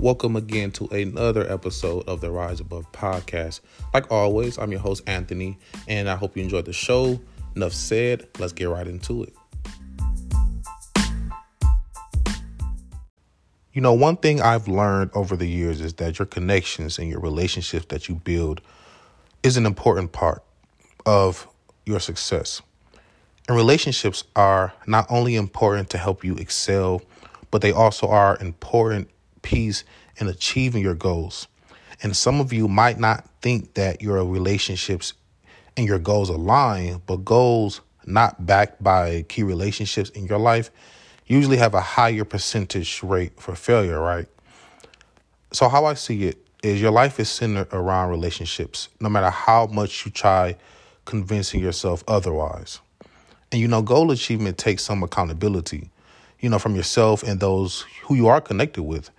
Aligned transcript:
Welcome 0.00 0.34
again 0.34 0.70
to 0.72 0.86
another 0.86 1.46
episode 1.52 2.08
of 2.08 2.22
the 2.22 2.30
Rise 2.30 2.58
Above 2.58 2.90
podcast. 2.90 3.60
Like 3.92 4.10
always, 4.10 4.58
I'm 4.58 4.70
your 4.70 4.80
host, 4.80 5.02
Anthony, 5.06 5.58
and 5.88 6.08
I 6.08 6.16
hope 6.16 6.38
you 6.38 6.42
enjoyed 6.42 6.64
the 6.64 6.72
show. 6.72 7.20
Enough 7.54 7.74
said, 7.74 8.26
let's 8.38 8.54
get 8.54 8.70
right 8.70 8.86
into 8.86 9.24
it. 9.24 9.34
You 13.74 13.82
know, 13.82 13.92
one 13.92 14.16
thing 14.16 14.40
I've 14.40 14.68
learned 14.68 15.10
over 15.12 15.36
the 15.36 15.46
years 15.46 15.82
is 15.82 15.92
that 15.94 16.18
your 16.18 16.24
connections 16.24 16.98
and 16.98 17.10
your 17.10 17.20
relationships 17.20 17.84
that 17.90 18.08
you 18.08 18.14
build 18.14 18.62
is 19.42 19.58
an 19.58 19.66
important 19.66 20.12
part 20.12 20.42
of 21.04 21.46
your 21.84 22.00
success. 22.00 22.62
And 23.48 23.54
relationships 23.54 24.24
are 24.34 24.72
not 24.86 25.04
only 25.10 25.36
important 25.36 25.90
to 25.90 25.98
help 25.98 26.24
you 26.24 26.36
excel, 26.36 27.02
but 27.50 27.60
they 27.60 27.70
also 27.72 28.08
are 28.08 28.38
important 28.40 29.10
piece 29.42 29.84
in 30.16 30.28
achieving 30.28 30.82
your 30.82 30.94
goals. 30.94 31.48
And 32.02 32.16
some 32.16 32.40
of 32.40 32.52
you 32.52 32.68
might 32.68 32.98
not 32.98 33.28
think 33.42 33.74
that 33.74 34.00
your 34.00 34.24
relationships 34.24 35.12
and 35.76 35.86
your 35.86 35.98
goals 35.98 36.28
align, 36.28 37.02
but 37.06 37.24
goals 37.24 37.80
not 38.06 38.46
backed 38.46 38.82
by 38.82 39.22
key 39.28 39.42
relationships 39.42 40.10
in 40.10 40.26
your 40.26 40.38
life 40.38 40.70
usually 41.26 41.56
have 41.58 41.74
a 41.74 41.80
higher 41.80 42.24
percentage 42.24 43.02
rate 43.02 43.40
for 43.40 43.54
failure, 43.54 44.00
right? 44.00 44.26
So, 45.52 45.68
how 45.68 45.84
I 45.84 45.94
see 45.94 46.24
it 46.24 46.38
is 46.62 46.80
your 46.80 46.90
life 46.90 47.20
is 47.20 47.30
centered 47.30 47.68
around 47.72 48.10
relationships, 48.10 48.88
no 49.00 49.08
matter 49.08 49.30
how 49.30 49.66
much 49.66 50.04
you 50.04 50.10
try 50.10 50.56
convincing 51.04 51.60
yourself 51.60 52.04
otherwise. 52.06 52.80
And 53.52 53.60
you 53.60 53.68
know, 53.68 53.82
goal 53.82 54.10
achievement 54.10 54.58
takes 54.58 54.82
some 54.84 55.02
accountability, 55.02 55.90
you 56.40 56.48
know, 56.48 56.58
from 56.58 56.74
yourself 56.76 57.22
and 57.22 57.40
those 57.40 57.84
who 58.04 58.14
you 58.14 58.28
are 58.28 58.40
connected 58.40 58.82
with. 58.82 59.10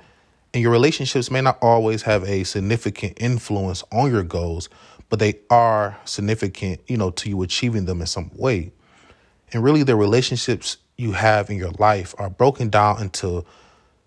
And 0.54 0.62
your 0.62 0.72
relationships 0.72 1.32
may 1.32 1.42
not 1.42 1.58
always 1.62 2.02
have 2.04 2.24
a 2.26 2.44
significant 2.44 3.14
influence 3.22 3.84
on 3.92 4.12
your 4.12 4.24
goals, 4.24 4.70
but 5.10 5.20
they 5.20 5.40
are 5.50 5.98
significant, 6.06 6.82
you 6.88 6.98
know, 6.98 7.12
to 7.12 7.30
you 7.30 7.42
achieving 7.42 7.86
them 7.86 8.02
in 8.02 8.08
some 8.08 8.32
way. 8.36 8.72
And 9.54 9.64
really, 9.64 9.84
the 9.84 9.96
relationships 9.96 10.78
you 10.98 11.14
have 11.14 11.50
in 11.50 11.58
your 11.58 11.72
life 11.72 12.14
are 12.18 12.30
broken 12.30 12.70
down 12.70 13.02
into 13.02 13.46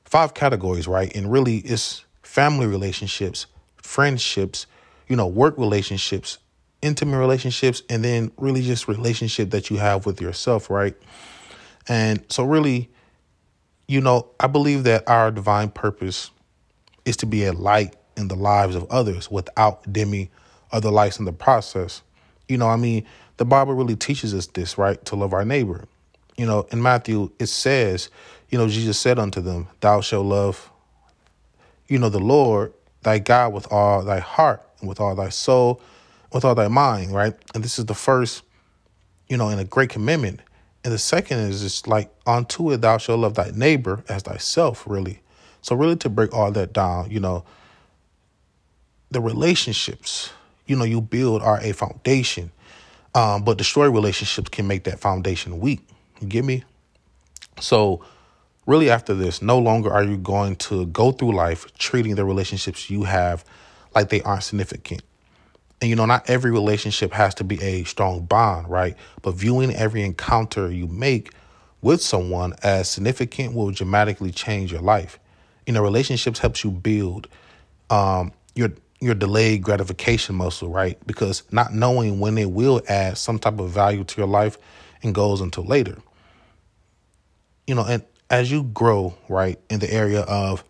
five 0.04 0.34
categories, 0.34 0.86
right? 0.86 1.14
And 1.14 1.30
really, 1.30 1.58
it's 1.58 2.04
family 2.22 2.66
relationships, 2.66 3.46
friendships, 3.76 4.66
you 5.08 5.16
know, 5.16 5.26
work 5.26 5.56
relationships, 5.58 6.38
intimate 6.82 7.18
relationships, 7.18 7.82
and 7.88 8.04
then 8.04 8.32
really 8.36 8.62
just 8.62 8.88
relationship 8.88 9.50
that 9.50 9.70
you 9.70 9.76
have 9.76 10.06
with 10.06 10.20
yourself, 10.20 10.70
right? 10.70 10.94
And 11.88 12.24
so, 12.28 12.44
really, 12.44 12.90
you 13.88 14.00
know, 14.00 14.28
I 14.40 14.46
believe 14.46 14.84
that 14.84 15.08
our 15.08 15.30
divine 15.30 15.70
purpose 15.70 16.30
is 17.04 17.16
to 17.18 17.26
be 17.26 17.44
a 17.44 17.52
light 17.52 17.94
in 18.16 18.28
the 18.28 18.36
lives 18.36 18.74
of 18.76 18.86
others 18.90 19.30
without 19.30 19.92
dimming 19.92 20.28
other 20.72 20.90
lights 20.90 21.18
in 21.18 21.24
the 21.24 21.32
process. 21.32 22.02
You 22.48 22.58
know, 22.58 22.68
I 22.68 22.76
mean, 22.76 23.04
the 23.36 23.44
Bible 23.44 23.74
really 23.74 23.96
teaches 23.96 24.34
us 24.34 24.46
this, 24.48 24.78
right? 24.78 25.02
To 25.06 25.16
love 25.16 25.32
our 25.32 25.44
neighbor. 25.44 25.84
You 26.36 26.46
know, 26.46 26.66
in 26.70 26.82
Matthew, 26.82 27.30
it 27.38 27.46
says, 27.46 28.10
you 28.50 28.58
know, 28.58 28.68
Jesus 28.68 28.98
said 28.98 29.18
unto 29.18 29.40
them, 29.40 29.68
Thou 29.80 30.00
shalt 30.00 30.26
love, 30.26 30.70
you 31.88 31.98
know, 31.98 32.08
the 32.08 32.20
Lord 32.20 32.72
thy 33.02 33.18
God 33.18 33.52
with 33.52 33.70
all 33.70 34.02
thy 34.02 34.18
heart 34.18 34.62
and 34.80 34.88
with 34.88 35.00
all 35.00 35.14
thy 35.14 35.28
soul, 35.28 35.80
with 36.32 36.44
all 36.44 36.54
thy 36.54 36.68
mind, 36.68 37.14
right? 37.14 37.34
And 37.54 37.62
this 37.62 37.78
is 37.78 37.86
the 37.86 37.94
first, 37.94 38.42
you 39.28 39.36
know, 39.36 39.48
in 39.48 39.58
a 39.58 39.64
great 39.64 39.90
commandment. 39.90 40.40
And 40.82 40.92
the 40.92 40.98
second 40.98 41.38
is 41.38 41.62
just 41.62 41.86
like, 41.86 42.10
unto 42.26 42.72
it 42.72 42.80
thou 42.80 42.98
shalt 42.98 43.20
love 43.20 43.34
thy 43.34 43.50
neighbor 43.54 44.04
as 44.08 44.22
thyself, 44.22 44.84
really. 44.86 45.20
So 45.64 45.74
really 45.74 45.96
to 45.96 46.10
break 46.10 46.34
all 46.34 46.52
that 46.52 46.74
down, 46.74 47.10
you 47.10 47.20
know, 47.20 47.42
the 49.10 49.22
relationships, 49.22 50.30
you 50.66 50.76
know, 50.76 50.84
you 50.84 51.00
build 51.00 51.40
are 51.40 51.58
a 51.62 51.72
foundation. 51.72 52.52
Um, 53.14 53.44
but 53.44 53.56
destroyed 53.56 53.94
relationships 53.94 54.50
can 54.50 54.66
make 54.66 54.84
that 54.84 55.00
foundation 55.00 55.60
weak. 55.60 55.80
You 56.20 56.28
get 56.28 56.44
me? 56.44 56.64
So 57.60 58.04
really 58.66 58.90
after 58.90 59.14
this, 59.14 59.40
no 59.40 59.58
longer 59.58 59.90
are 59.90 60.04
you 60.04 60.18
going 60.18 60.56
to 60.56 60.84
go 60.84 61.12
through 61.12 61.34
life 61.34 61.72
treating 61.78 62.14
the 62.14 62.26
relationships 62.26 62.90
you 62.90 63.04
have 63.04 63.42
like 63.94 64.10
they 64.10 64.20
aren't 64.20 64.42
significant. 64.42 65.02
And 65.80 65.88
you 65.88 65.96
know, 65.96 66.04
not 66.04 66.28
every 66.28 66.50
relationship 66.50 67.10
has 67.14 67.34
to 67.36 67.44
be 67.44 67.58
a 67.62 67.84
strong 67.84 68.26
bond, 68.26 68.68
right? 68.68 68.96
But 69.22 69.36
viewing 69.36 69.74
every 69.74 70.02
encounter 70.02 70.70
you 70.70 70.88
make 70.88 71.32
with 71.80 72.02
someone 72.02 72.52
as 72.62 72.90
significant 72.90 73.54
will 73.54 73.70
dramatically 73.70 74.30
change 74.30 74.70
your 74.70 74.82
life 74.82 75.18
you 75.66 75.72
know 75.72 75.82
relationships 75.82 76.38
helps 76.38 76.64
you 76.64 76.70
build 76.70 77.28
um, 77.90 78.32
your 78.54 78.70
your 79.00 79.14
delayed 79.14 79.62
gratification 79.62 80.34
muscle 80.34 80.68
right? 80.70 80.98
Because 81.06 81.42
not 81.50 81.74
knowing 81.74 82.20
when 82.20 82.38
it 82.38 82.50
will 82.50 82.80
add 82.88 83.18
some 83.18 83.38
type 83.38 83.58
of 83.58 83.70
value 83.70 84.04
to 84.04 84.20
your 84.20 84.28
life 84.28 84.58
and 85.02 85.14
goes 85.14 85.40
until 85.40 85.64
later. 85.64 85.98
You 87.66 87.74
know 87.74 87.84
and 87.84 88.02
as 88.30 88.50
you 88.50 88.64
grow 88.64 89.14
right 89.28 89.58
in 89.70 89.80
the 89.80 89.92
area 89.92 90.20
of 90.22 90.64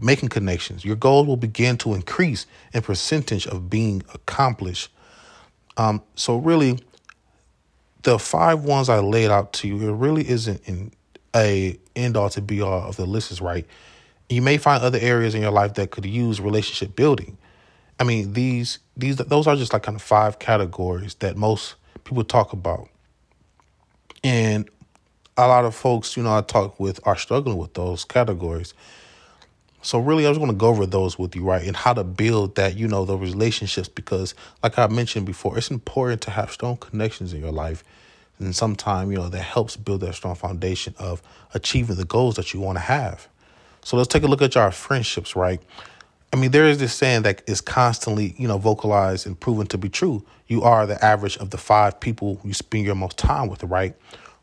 making 0.00 0.28
connections 0.28 0.84
your 0.84 0.96
goals 0.96 1.26
will 1.26 1.36
begin 1.36 1.76
to 1.76 1.94
increase 1.94 2.46
in 2.72 2.82
percentage 2.82 3.46
of 3.46 3.70
being 3.70 4.02
accomplished. 4.14 4.90
Um, 5.76 6.02
so 6.16 6.36
really 6.36 6.78
the 8.02 8.18
five 8.18 8.64
ones 8.64 8.88
i 8.88 8.98
laid 8.98 9.30
out 9.30 9.52
to 9.52 9.68
you 9.68 9.88
it 9.88 9.92
really 9.92 10.28
isn't 10.28 10.60
in 10.68 10.90
a 11.34 11.78
end 11.96 12.16
all 12.16 12.28
to 12.30 12.40
be 12.40 12.60
all 12.60 12.88
of 12.88 12.96
the 12.96 13.06
list 13.06 13.30
is 13.30 13.40
right 13.40 13.66
you 14.34 14.42
may 14.42 14.56
find 14.56 14.82
other 14.82 14.98
areas 15.00 15.34
in 15.34 15.42
your 15.42 15.50
life 15.50 15.74
that 15.74 15.90
could 15.90 16.06
use 16.06 16.40
relationship 16.40 16.96
building. 16.96 17.36
I 17.98 18.04
mean, 18.04 18.32
these 18.32 18.78
these 18.96 19.16
those 19.16 19.46
are 19.46 19.56
just 19.56 19.72
like 19.72 19.84
kind 19.84 19.96
of 19.96 20.02
five 20.02 20.38
categories 20.38 21.14
that 21.16 21.36
most 21.36 21.76
people 22.04 22.24
talk 22.24 22.52
about. 22.52 22.88
And 24.24 24.68
a 25.36 25.46
lot 25.46 25.64
of 25.64 25.74
folks, 25.74 26.16
you 26.16 26.22
know, 26.22 26.36
I 26.36 26.42
talk 26.42 26.78
with 26.78 27.00
are 27.04 27.16
struggling 27.16 27.58
with 27.58 27.74
those 27.74 28.04
categories. 28.04 28.74
So 29.84 29.98
really 29.98 30.26
I 30.26 30.28
was 30.28 30.38
going 30.38 30.50
to 30.50 30.56
go 30.56 30.68
over 30.68 30.86
those 30.86 31.18
with 31.18 31.34
you, 31.34 31.42
right? 31.42 31.66
And 31.66 31.76
how 31.76 31.92
to 31.92 32.04
build 32.04 32.54
that, 32.54 32.76
you 32.76 32.86
know, 32.86 33.04
the 33.04 33.18
relationships 33.18 33.88
because 33.88 34.34
like 34.62 34.78
I 34.78 34.86
mentioned 34.86 35.26
before, 35.26 35.58
it's 35.58 35.70
important 35.70 36.22
to 36.22 36.30
have 36.30 36.52
strong 36.52 36.76
connections 36.76 37.32
in 37.32 37.40
your 37.40 37.50
life. 37.50 37.82
And 38.38 38.54
sometimes, 38.54 39.10
you 39.10 39.16
know, 39.16 39.28
that 39.28 39.42
helps 39.42 39.76
build 39.76 40.00
that 40.02 40.14
strong 40.14 40.36
foundation 40.36 40.94
of 40.98 41.22
achieving 41.52 41.96
the 41.96 42.04
goals 42.04 42.36
that 42.36 42.54
you 42.54 42.60
want 42.60 42.76
to 42.76 42.82
have. 42.82 43.28
So 43.84 43.96
let's 43.96 44.08
take 44.08 44.22
a 44.22 44.28
look 44.28 44.42
at 44.42 44.56
our 44.56 44.70
friendships, 44.70 45.34
right? 45.34 45.60
I 46.32 46.36
mean, 46.36 46.50
there 46.50 46.66
is 46.66 46.78
this 46.78 46.94
saying 46.94 47.22
that 47.22 47.42
is 47.46 47.60
constantly, 47.60 48.34
you 48.38 48.48
know, 48.48 48.56
vocalized 48.56 49.26
and 49.26 49.38
proven 49.38 49.66
to 49.66 49.78
be 49.78 49.88
true. 49.88 50.24
You 50.46 50.62
are 50.62 50.86
the 50.86 51.02
average 51.04 51.36
of 51.36 51.50
the 51.50 51.58
five 51.58 52.00
people 52.00 52.40
you 52.42 52.54
spend 52.54 52.84
your 52.84 52.94
most 52.94 53.18
time 53.18 53.48
with, 53.48 53.62
right? 53.64 53.94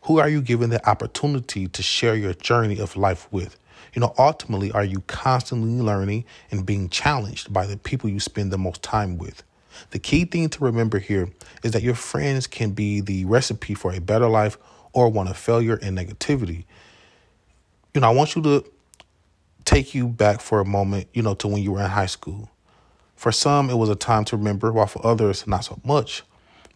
Who 0.04 0.20
are 0.20 0.30
you 0.30 0.42
given 0.42 0.70
the 0.70 0.88
opportunity 0.88 1.68
to 1.68 1.82
share 1.82 2.16
your 2.16 2.34
journey 2.34 2.80
of 2.80 2.96
life 2.96 3.28
with? 3.32 3.58
You 3.94 4.02
know, 4.02 4.14
ultimately, 4.20 4.72
are 4.72 4.84
you 4.84 5.02
constantly 5.08 5.82
learning 5.82 6.26
and 6.52 6.66
being 6.66 6.90
challenged 6.90 7.52
by 7.52 7.66
the 7.66 7.78
people 7.78 8.10
you 8.10 8.20
spend 8.20 8.52
the 8.52 8.58
most 8.58 8.84
time 8.84 9.18
with? 9.18 9.42
The 9.92 10.00
key 10.00 10.26
thing 10.26 10.50
to 10.50 10.64
remember 10.64 11.00
here 11.00 11.30
is 11.64 11.72
that 11.72 11.82
your 11.82 11.96
friends 11.96 12.46
can 12.46 12.72
be 12.72 13.02
the 13.02 13.26
recipe 13.26 13.74
for 13.74 13.94
a 13.94 14.00
better 14.00 14.28
life 14.28 14.58
or 14.94 15.10
one 15.10 15.28
of 15.28 15.38
failure 15.38 15.80
and 15.82 15.98
negativity. 15.98 16.66
You 17.94 18.02
know, 18.02 18.10
I 18.10 18.14
want 18.14 18.36
you 18.36 18.42
to 18.44 18.66
take 19.70 19.94
you 19.94 20.08
back 20.08 20.42
for 20.42 20.60
a 20.60 20.66
moment, 20.66 21.08
you 21.14 21.22
know, 21.22 21.36
to 21.36 21.48
when 21.48 21.62
you 21.62 21.74
were 21.74 21.82
in 21.82 21.90
high 21.90 22.08
school. 22.08 22.50
For 23.16 23.32
some, 23.32 23.70
it 23.70 23.76
was 23.76 23.90
a 23.90 23.96
time 23.96 24.26
to 24.26 24.36
remember, 24.38 24.72
while 24.72 24.88
for 24.88 25.06
others, 25.06 25.46
not 25.46 25.64
so 25.64 25.80
much. 25.86 26.24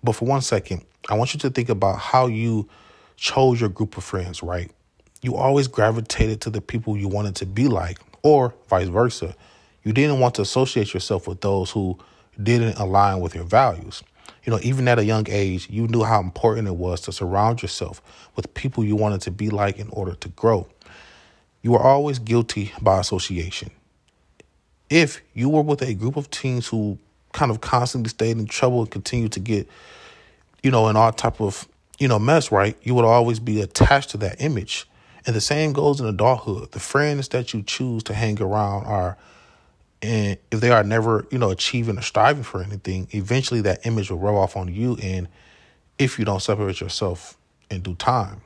But 0.04 0.14
for 0.14 0.26
one 0.26 0.42
second, 0.42 0.86
I 1.10 1.16
want 1.16 1.34
you 1.34 1.40
to 1.40 1.50
think 1.50 1.70
about 1.70 1.98
how 1.98 2.28
you 2.28 2.70
chose 3.16 3.60
your 3.60 3.70
group 3.70 3.98
of 3.98 4.04
friends, 4.04 4.44
right? 4.44 4.70
You 5.24 5.36
always 5.36 5.68
gravitated 5.68 6.42
to 6.42 6.52
the 6.52 6.62
people 6.62 6.96
you 6.96 7.08
wanted 7.08 7.36
to 7.38 7.48
be 7.48 7.68
like, 7.68 7.98
or 8.22 8.54
vice 8.68 8.90
versa. 8.90 9.36
You 9.84 9.92
didn't 9.92 10.20
want 10.20 10.36
to 10.36 10.44
associate 10.44 10.94
yourself 10.94 11.28
with 11.28 11.42
those 11.42 11.72
who 11.72 11.98
didn't 12.44 12.78
align 12.78 13.22
with 13.22 13.34
your 13.34 13.46
values. 13.46 14.04
You 14.44 14.52
know, 14.52 14.60
even 14.62 14.88
at 14.88 15.00
a 15.00 15.06
young 15.06 15.26
age, 15.30 15.68
you 15.68 15.88
knew 15.88 16.04
how 16.04 16.20
important 16.20 16.68
it 16.68 16.76
was 16.76 17.02
to 17.02 17.12
surround 17.12 17.64
yourself 17.64 18.04
with 18.36 18.54
people 18.54 18.84
you 18.84 18.96
wanted 18.96 19.22
to 19.22 19.32
be 19.32 19.50
like 19.50 19.80
in 19.80 19.90
order 19.90 20.14
to 20.14 20.30
grow. 20.30 20.68
You 21.64 21.76
are 21.76 21.82
always 21.82 22.20
guilty 22.20 22.74
by 22.82 23.00
association. 23.00 23.72
If 24.90 25.22
you 25.34 25.50
were 25.50 25.62
with 25.62 25.82
a 25.82 25.94
group 25.94 26.18
of 26.18 26.30
teens 26.30 26.68
who 26.68 27.00
kind 27.32 27.50
of 27.50 27.62
constantly 27.62 28.10
stayed 28.10 28.38
in 28.38 28.46
trouble 28.46 28.82
and 28.82 28.92
continued 28.92 29.32
to 29.32 29.40
get, 29.40 29.68
you 30.62 30.70
know, 30.72 30.90
in 30.90 30.96
all 30.98 31.12
type 31.14 31.42
of, 31.42 31.68
you 32.00 32.08
know, 32.08 32.20
mess, 32.20 32.52
right? 32.52 32.78
You 32.84 32.94
would 32.96 33.06
always 33.06 33.40
be 33.40 33.62
attached 33.62 34.12
to 34.12 34.18
that 34.18 34.42
image. 34.42 34.88
And 35.26 35.34
the 35.36 35.42
same 35.42 35.72
goes 35.72 36.02
in 36.02 36.06
adulthood. 36.06 36.74
The 36.74 36.82
friends 36.82 37.30
that 37.30 37.54
you 37.54 37.64
choose 37.64 38.04
to 38.04 38.14
hang 38.14 38.42
around 38.42 38.86
are, 38.86 39.18
and 40.02 40.38
if 40.52 40.60
they 40.60 40.70
are 40.70 40.84
never, 40.84 41.26
you 41.32 41.38
know, 41.38 41.50
achieving 41.50 41.98
or 41.98 42.02
striving 42.02 42.44
for 42.44 42.62
anything, 42.62 43.08
eventually 43.12 43.62
that 43.62 43.86
image 43.86 44.12
will 44.12 44.20
rub 44.20 44.36
off 44.36 44.58
on 44.58 44.68
you. 44.68 44.98
And 45.02 45.30
if 45.98 46.20
you 46.20 46.26
don't 46.26 46.42
separate 46.42 46.82
yourself 46.82 47.38
in 47.72 47.82
due 47.82 47.96
time, 47.96 48.42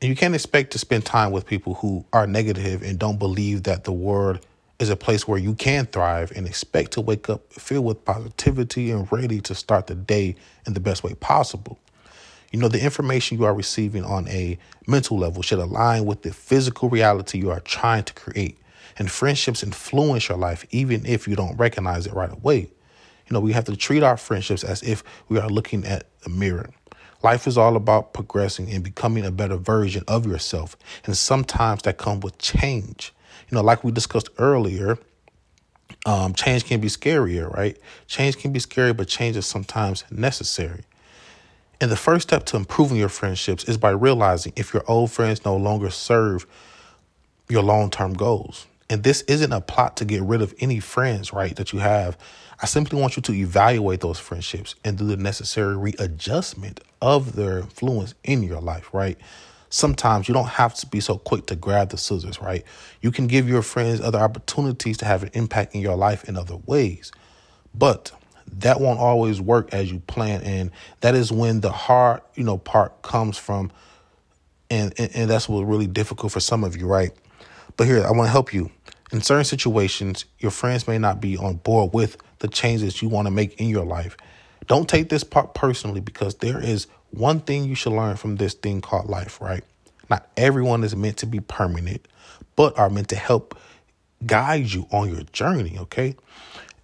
And 0.00 0.08
you 0.08 0.16
can't 0.16 0.34
expect 0.34 0.70
to 0.72 0.78
spend 0.78 1.04
time 1.04 1.30
with 1.30 1.46
people 1.46 1.74
who 1.74 2.06
are 2.12 2.26
negative 2.26 2.82
and 2.82 2.98
don't 2.98 3.18
believe 3.18 3.64
that 3.64 3.84
the 3.84 3.92
world 3.92 4.40
is 4.78 4.88
a 4.88 4.96
place 4.96 5.28
where 5.28 5.38
you 5.38 5.54
can 5.54 5.84
thrive 5.84 6.32
and 6.34 6.46
expect 6.46 6.92
to 6.92 7.02
wake 7.02 7.28
up 7.28 7.52
filled 7.52 7.84
with 7.84 8.02
positivity 8.06 8.90
and 8.90 9.10
ready 9.12 9.42
to 9.42 9.54
start 9.54 9.88
the 9.88 9.94
day 9.94 10.36
in 10.66 10.72
the 10.72 10.80
best 10.80 11.04
way 11.04 11.12
possible. 11.14 11.78
You 12.50 12.58
know, 12.58 12.68
the 12.68 12.82
information 12.82 13.38
you 13.38 13.44
are 13.44 13.54
receiving 13.54 14.02
on 14.02 14.26
a 14.28 14.58
mental 14.86 15.18
level 15.18 15.42
should 15.42 15.58
align 15.58 16.06
with 16.06 16.22
the 16.22 16.32
physical 16.32 16.88
reality 16.88 17.38
you 17.38 17.50
are 17.50 17.60
trying 17.60 18.04
to 18.04 18.14
create. 18.14 18.58
And 18.98 19.10
friendships 19.10 19.62
influence 19.62 20.30
your 20.30 20.38
life, 20.38 20.66
even 20.70 21.04
if 21.04 21.28
you 21.28 21.36
don't 21.36 21.56
recognize 21.58 22.06
it 22.06 22.14
right 22.14 22.32
away. 22.32 22.60
You 22.60 23.34
know, 23.34 23.40
we 23.40 23.52
have 23.52 23.64
to 23.66 23.76
treat 23.76 24.02
our 24.02 24.16
friendships 24.16 24.64
as 24.64 24.82
if 24.82 25.04
we 25.28 25.38
are 25.38 25.48
looking 25.48 25.84
at 25.84 26.06
a 26.24 26.30
mirror. 26.30 26.70
Life 27.22 27.46
is 27.46 27.58
all 27.58 27.76
about 27.76 28.12
progressing 28.12 28.70
and 28.70 28.82
becoming 28.82 29.24
a 29.24 29.30
better 29.30 29.56
version 29.56 30.04
of 30.08 30.26
yourself. 30.26 30.76
And 31.04 31.16
sometimes 31.16 31.82
that 31.82 31.98
comes 31.98 32.22
with 32.22 32.38
change. 32.38 33.12
You 33.50 33.56
know, 33.56 33.62
like 33.62 33.84
we 33.84 33.92
discussed 33.92 34.30
earlier, 34.38 34.98
um, 36.06 36.32
change 36.34 36.64
can 36.64 36.80
be 36.80 36.88
scarier, 36.88 37.52
right? 37.52 37.76
Change 38.06 38.38
can 38.38 38.52
be 38.52 38.58
scary, 38.58 38.92
but 38.92 39.08
change 39.08 39.36
is 39.36 39.46
sometimes 39.46 40.04
necessary. 40.10 40.84
And 41.80 41.90
the 41.90 41.96
first 41.96 42.28
step 42.28 42.44
to 42.46 42.56
improving 42.56 42.98
your 42.98 43.08
friendships 43.08 43.64
is 43.64 43.76
by 43.76 43.90
realizing 43.90 44.52
if 44.56 44.72
your 44.72 44.84
old 44.86 45.10
friends 45.10 45.44
no 45.44 45.56
longer 45.56 45.90
serve 45.90 46.46
your 47.48 47.62
long 47.62 47.90
term 47.90 48.14
goals. 48.14 48.66
And 48.88 49.02
this 49.02 49.22
isn't 49.22 49.52
a 49.52 49.60
plot 49.60 49.96
to 49.98 50.04
get 50.04 50.22
rid 50.22 50.42
of 50.42 50.54
any 50.58 50.80
friends, 50.80 51.32
right, 51.32 51.54
that 51.56 51.72
you 51.72 51.78
have. 51.78 52.18
I 52.62 52.66
simply 52.66 53.00
want 53.00 53.16
you 53.16 53.22
to 53.22 53.32
evaluate 53.32 54.00
those 54.00 54.18
friendships 54.18 54.74
and 54.84 54.98
do 54.98 55.06
the 55.06 55.16
necessary 55.16 55.76
readjustment 55.76 56.80
of 57.00 57.34
their 57.34 57.60
influence 57.60 58.14
in 58.22 58.42
your 58.42 58.60
life, 58.60 58.92
right? 58.92 59.16
Sometimes 59.70 60.28
you 60.28 60.34
don't 60.34 60.48
have 60.48 60.74
to 60.74 60.86
be 60.86 61.00
so 61.00 61.16
quick 61.16 61.46
to 61.46 61.56
grab 61.56 61.88
the 61.88 61.96
scissors, 61.96 62.40
right? 62.40 62.64
You 63.00 63.12
can 63.12 63.28
give 63.28 63.48
your 63.48 63.62
friends 63.62 64.00
other 64.00 64.18
opportunities 64.18 64.98
to 64.98 65.06
have 65.06 65.22
an 65.22 65.30
impact 65.32 65.74
in 65.74 65.80
your 65.80 65.96
life 65.96 66.28
in 66.28 66.36
other 66.36 66.56
ways. 66.66 67.12
But 67.74 68.12
that 68.58 68.80
won't 68.80 68.98
always 68.98 69.40
work 69.40 69.72
as 69.72 69.90
you 69.90 70.00
plan. 70.00 70.42
And 70.42 70.70
that 71.00 71.14
is 71.14 71.32
when 71.32 71.60
the 71.60 71.72
hard, 71.72 72.20
you 72.34 72.44
know, 72.44 72.58
part 72.58 73.00
comes 73.02 73.38
from. 73.38 73.70
And, 74.68 74.92
and, 74.98 75.10
and 75.14 75.30
that's 75.30 75.48
what's 75.48 75.66
really 75.66 75.86
difficult 75.86 76.32
for 76.32 76.40
some 76.40 76.62
of 76.64 76.76
you, 76.76 76.86
right? 76.86 77.12
But 77.76 77.86
here, 77.86 78.04
I 78.04 78.10
want 78.10 78.26
to 78.26 78.32
help 78.32 78.52
you. 78.52 78.70
In 79.12 79.22
certain 79.22 79.44
situations, 79.44 80.24
your 80.38 80.52
friends 80.52 80.86
may 80.86 80.98
not 80.98 81.20
be 81.20 81.36
on 81.36 81.56
board 81.56 81.92
with 81.92 82.16
the 82.38 82.48
changes 82.48 83.02
you 83.02 83.08
want 83.08 83.26
to 83.26 83.30
make 83.30 83.60
in 83.60 83.68
your 83.68 83.84
life. 83.84 84.16
Don't 84.66 84.88
take 84.88 85.08
this 85.08 85.24
part 85.24 85.54
personally 85.54 86.00
because 86.00 86.36
there 86.36 86.62
is 86.62 86.86
one 87.10 87.40
thing 87.40 87.64
you 87.64 87.74
should 87.74 87.92
learn 87.92 88.16
from 88.16 88.36
this 88.36 88.54
thing 88.54 88.80
called 88.80 89.08
life, 89.08 89.40
right? 89.40 89.64
Not 90.08 90.28
everyone 90.36 90.84
is 90.84 90.94
meant 90.94 91.16
to 91.18 91.26
be 91.26 91.40
permanent, 91.40 92.06
but 92.54 92.78
are 92.78 92.88
meant 92.88 93.08
to 93.08 93.16
help 93.16 93.58
guide 94.26 94.70
you 94.72 94.86
on 94.92 95.12
your 95.12 95.22
journey, 95.32 95.76
okay? 95.78 96.14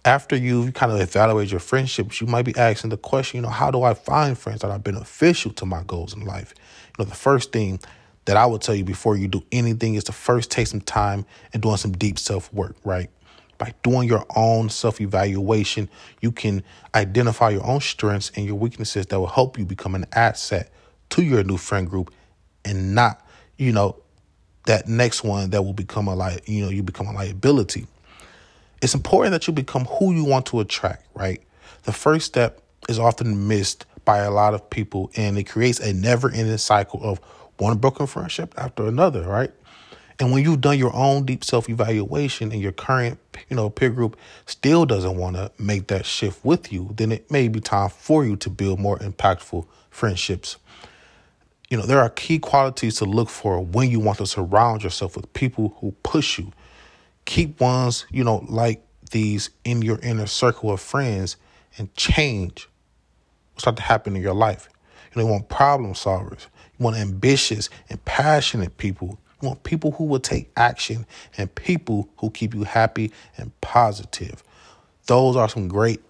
After 0.03 0.35
you 0.35 0.71
kind 0.73 0.91
of 0.91 0.99
evaluate 0.99 1.51
your 1.51 1.59
friendships, 1.59 2.19
you 2.19 2.27
might 2.27 2.45
be 2.45 2.55
asking 2.57 2.89
the 2.89 2.97
question, 2.97 3.37
you 3.37 3.41
know, 3.43 3.49
how 3.49 3.71
do 3.71 3.83
I 3.83 3.93
find 3.93 4.37
friends 4.37 4.61
that 4.61 4.71
are 4.71 4.79
beneficial 4.79 5.51
to 5.53 5.65
my 5.65 5.83
goals 5.83 6.13
in 6.13 6.25
life? 6.25 6.53
You 6.97 7.05
know, 7.05 7.09
the 7.09 7.15
first 7.15 7.53
thing 7.53 7.79
that 8.27 8.35
I 8.35 8.45
would 8.45 8.61
tell 8.61 8.75
you 8.75 8.83
before 8.83 9.15
you 9.15 9.29
do 9.29 9.41
anything 9.53 9.95
is 9.95 10.03
to 10.03 10.11
first 10.11 10.51
take 10.51 10.67
some 10.67 10.81
time 10.81 11.25
and 11.53 11.63
doing 11.63 11.77
some 11.77 11.93
deep 11.93 12.19
self 12.19 12.53
work, 12.53 12.75
right? 12.83 13.09
By 13.57 13.73
doing 13.83 14.07
your 14.07 14.25
own 14.35 14.67
self 14.69 14.99
evaluation, 14.99 15.89
you 16.19 16.33
can 16.33 16.61
identify 16.93 17.51
your 17.51 17.65
own 17.65 17.79
strengths 17.79 18.31
and 18.35 18.45
your 18.45 18.55
weaknesses 18.55 19.05
that 19.07 19.17
will 19.17 19.27
help 19.27 19.57
you 19.57 19.63
become 19.63 19.95
an 19.95 20.05
asset 20.11 20.69
to 21.11 21.23
your 21.23 21.41
new 21.45 21.55
friend 21.55 21.89
group 21.89 22.13
and 22.65 22.93
not, 22.93 23.25
you 23.55 23.71
know, 23.71 23.95
that 24.65 24.89
next 24.89 25.23
one 25.23 25.51
that 25.51 25.63
will 25.63 25.71
become 25.71 26.09
a 26.09 26.15
li- 26.15 26.39
you 26.45 26.65
know, 26.65 26.69
you 26.69 26.83
become 26.83 27.07
a 27.07 27.13
liability. 27.13 27.87
It's 28.81 28.93
important 28.93 29.31
that 29.31 29.47
you 29.47 29.53
become 29.53 29.85
who 29.85 30.13
you 30.13 30.25
want 30.25 30.47
to 30.47 30.59
attract, 30.59 31.07
right? 31.15 31.41
The 31.83 31.93
first 31.93 32.25
step 32.25 32.61
is 32.89 32.99
often 32.99 33.47
missed 33.47 33.85
by 34.03 34.17
a 34.17 34.31
lot 34.31 34.53
of 34.53 34.69
people 34.69 35.11
and 35.15 35.37
it 35.37 35.45
creates 35.45 35.79
a 35.79 35.93
never-ending 35.93 36.57
cycle 36.57 36.99
of 37.01 37.21
one 37.57 37.77
broken 37.77 38.07
friendship 38.07 38.53
after 38.57 38.87
another, 38.87 39.23
right? 39.23 39.51
And 40.19 40.31
when 40.31 40.43
you've 40.43 40.61
done 40.61 40.79
your 40.79 40.95
own 40.95 41.25
deep 41.25 41.43
self 41.43 41.69
evaluation 41.69 42.51
and 42.51 42.61
your 42.61 42.71
current, 42.71 43.19
you 43.49 43.55
know, 43.55 43.69
peer 43.69 43.89
group 43.89 44.17
still 44.45 44.85
doesn't 44.85 45.15
want 45.15 45.35
to 45.35 45.51
make 45.59 45.87
that 45.87 46.05
shift 46.05 46.43
with 46.43 46.73
you, 46.73 46.91
then 46.95 47.11
it 47.11 47.29
may 47.29 47.47
be 47.47 47.59
time 47.59 47.89
for 47.89 48.25
you 48.25 48.35
to 48.37 48.49
build 48.49 48.79
more 48.79 48.97
impactful 48.97 49.67
friendships. 49.91 50.57
You 51.69 51.77
know, 51.77 51.85
there 51.85 51.99
are 51.99 52.09
key 52.09 52.39
qualities 52.39 52.95
to 52.97 53.05
look 53.05 53.29
for 53.29 53.59
when 53.63 53.91
you 53.91 53.99
want 53.99 54.17
to 54.19 54.25
surround 54.25 54.83
yourself 54.83 55.15
with 55.15 55.31
people 55.33 55.75
who 55.79 55.91
push 56.03 56.39
you. 56.39 56.51
Keep 57.25 57.59
ones, 57.59 58.05
you 58.09 58.23
know, 58.23 58.45
like 58.47 58.81
these 59.11 59.49
in 59.63 59.81
your 59.81 59.99
inner 59.99 60.27
circle 60.27 60.71
of 60.71 60.79
friends 60.79 61.35
and 61.77 61.93
change 61.95 62.69
will 63.53 63.59
start 63.59 63.75
to 63.75 63.83
happen 63.83 64.15
in 64.15 64.21
your 64.21 64.33
life. 64.33 64.69
You 65.13 65.21
know, 65.21 65.27
you 65.27 65.31
want 65.33 65.49
problem 65.49 65.93
solvers. 65.93 66.47
Want 66.79 66.95
ambitious 66.95 67.69
and 67.89 68.03
passionate 68.05 68.77
people. 68.77 69.19
You 69.41 69.49
want 69.49 69.63
people 69.63 69.91
who 69.91 70.05
will 70.05 70.19
take 70.19 70.51
action 70.55 71.05
and 71.37 71.53
people 71.53 72.09
who 72.17 72.29
keep 72.29 72.53
you 72.53 72.63
happy 72.63 73.11
and 73.37 73.51
positive. 73.61 74.43
Those 75.05 75.35
are 75.35 75.47
some 75.47 75.67
great, 75.67 76.01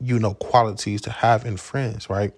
you 0.00 0.18
know, 0.18 0.34
qualities 0.34 1.00
to 1.02 1.10
have 1.10 1.46
in 1.46 1.56
friends, 1.56 2.10
right? 2.10 2.32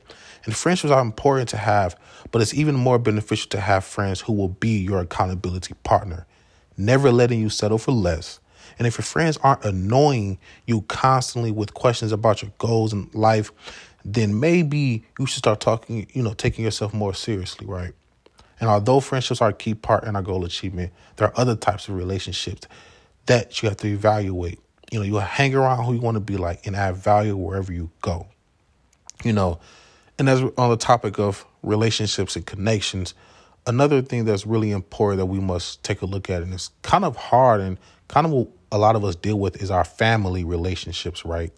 And 0.44 0.56
friendships 0.56 0.90
are 0.90 1.02
important 1.02 1.48
to 1.50 1.56
have, 1.56 1.96
but 2.30 2.40
it's 2.40 2.54
even 2.54 2.74
more 2.74 2.98
beneficial 2.98 3.48
to 3.50 3.60
have 3.60 3.84
friends 3.84 4.20
who 4.20 4.32
will 4.32 4.48
be 4.48 4.78
your 4.78 5.00
accountability 5.00 5.74
partner, 5.82 6.26
never 6.76 7.10
letting 7.10 7.40
you 7.40 7.50
settle 7.50 7.78
for 7.78 7.92
less. 7.92 8.40
And 8.78 8.86
if 8.86 8.96
your 8.96 9.04
friends 9.04 9.36
aren't 9.42 9.64
annoying 9.64 10.38
you 10.66 10.82
constantly 10.82 11.50
with 11.50 11.74
questions 11.74 12.12
about 12.12 12.40
your 12.40 12.50
goals 12.58 12.92
in 12.92 13.10
life, 13.12 13.52
then 14.04 14.40
maybe 14.40 15.04
you 15.18 15.26
should 15.26 15.38
start 15.38 15.60
talking, 15.60 16.06
you 16.12 16.22
know, 16.22 16.34
taking 16.34 16.64
yourself 16.64 16.94
more 16.94 17.14
seriously, 17.14 17.66
right? 17.66 17.92
And 18.60 18.68
although 18.68 19.00
friendships 19.00 19.40
are 19.40 19.50
a 19.50 19.54
key 19.54 19.74
part 19.74 20.04
in 20.04 20.16
our 20.16 20.22
goal 20.22 20.44
achievement, 20.44 20.92
there 21.16 21.28
are 21.28 21.34
other 21.36 21.56
types 21.56 21.88
of 21.88 21.94
relationships 21.94 22.68
that 23.26 23.62
you 23.62 23.68
have 23.68 23.78
to 23.78 23.88
evaluate. 23.88 24.58
You 24.90 24.98
know, 24.98 25.04
you 25.04 25.16
hang 25.16 25.54
around 25.54 25.84
who 25.84 25.94
you 25.94 26.00
want 26.00 26.16
to 26.16 26.20
be 26.20 26.36
like 26.36 26.66
and 26.66 26.76
add 26.76 26.96
value 26.96 27.36
wherever 27.36 27.72
you 27.72 27.90
go. 28.00 28.26
You 29.24 29.32
know, 29.32 29.60
and 30.18 30.28
as 30.28 30.42
on 30.56 30.70
the 30.70 30.76
topic 30.76 31.18
of 31.18 31.46
relationships 31.62 32.36
and 32.36 32.44
connections, 32.44 33.14
another 33.66 34.02
thing 34.02 34.24
that's 34.24 34.46
really 34.46 34.70
important 34.70 35.18
that 35.18 35.26
we 35.26 35.40
must 35.40 35.82
take 35.82 36.02
a 36.02 36.06
look 36.06 36.28
at, 36.28 36.42
and 36.42 36.52
it's 36.52 36.70
kind 36.82 37.04
of 37.04 37.16
hard 37.16 37.60
and 37.60 37.78
kind 38.08 38.26
of 38.26 38.48
a 38.72 38.78
lot 38.78 38.96
of 38.96 39.04
us 39.04 39.14
deal 39.14 39.38
with, 39.38 39.62
is 39.62 39.70
our 39.70 39.84
family 39.84 40.44
relationships, 40.44 41.24
right? 41.24 41.52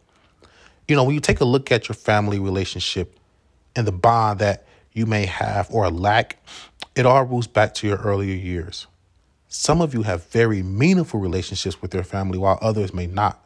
You 0.89 0.97
know, 0.97 1.05
when 1.05 1.15
you 1.15 1.21
take 1.21 1.41
a 1.41 1.45
look 1.45 1.73
at 1.73 1.89
your 1.89 1.95
family 1.95 2.39
relationship 2.39 3.19
and 3.77 3.87
the 3.87 3.93
bond 3.93 4.41
that 4.41 4.67
you 4.93 5.07
may 5.07 5.27
have 5.27 5.71
or 5.71 5.91
lack, 5.91 6.39
it 6.95 7.07
all 7.07 7.25
roots 7.25 7.47
back 7.47 7.75
to 7.75 7.87
your 7.87 7.99
earlier 7.99 8.35
years. 8.35 8.87
Some 9.49 9.81
of 9.81 9.95
you 9.95 10.03
have 10.03 10.27
very 10.29 10.63
meaningful 10.63 11.21
relationships 11.21 11.81
with 11.83 11.95
your 11.95 12.05
family, 12.05 12.39
while 12.39 12.59
others 12.63 12.95
may 12.95 13.07
not. 13.07 13.39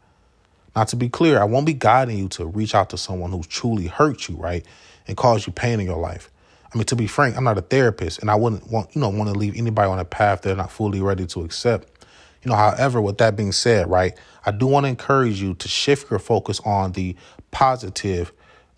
Not 0.74 0.88
to 0.88 0.96
be 0.96 1.08
clear, 1.08 1.40
I 1.40 1.44
won't 1.44 1.66
be 1.66 1.72
guiding 1.72 2.18
you 2.18 2.28
to 2.30 2.46
reach 2.46 2.74
out 2.74 2.90
to 2.90 2.98
someone 2.98 3.32
who's 3.32 3.46
truly 3.46 3.86
hurt 3.86 4.28
you, 4.28 4.36
right, 4.36 4.64
and 5.08 5.16
caused 5.16 5.46
you 5.46 5.52
pain 5.52 5.80
in 5.80 5.86
your 5.86 5.98
life. 5.98 6.30
I 6.72 6.78
mean, 6.78 6.84
to 6.86 6.96
be 6.96 7.06
frank, 7.06 7.36
I'm 7.36 7.44
not 7.44 7.58
a 7.58 7.62
therapist, 7.62 8.20
and 8.20 8.30
I 8.30 8.34
wouldn't 8.34 8.70
want 8.70 8.94
you 8.94 9.00
know 9.00 9.08
want 9.08 9.32
to 9.32 9.38
leave 9.38 9.56
anybody 9.56 9.88
on 9.88 9.98
a 9.98 10.04
path 10.04 10.42
they're 10.42 10.56
not 10.56 10.70
fully 10.70 11.00
ready 11.00 11.26
to 11.26 11.42
accept. 11.42 11.88
You 12.46 12.52
know, 12.52 12.58
however, 12.58 13.00
with 13.00 13.18
that 13.18 13.34
being 13.34 13.50
said, 13.50 13.90
right, 13.90 14.16
I 14.44 14.52
do 14.52 14.68
want 14.68 14.84
to 14.84 14.88
encourage 14.88 15.42
you 15.42 15.54
to 15.54 15.66
shift 15.66 16.12
your 16.12 16.20
focus 16.20 16.60
on 16.60 16.92
the 16.92 17.16
positive, 17.50 18.32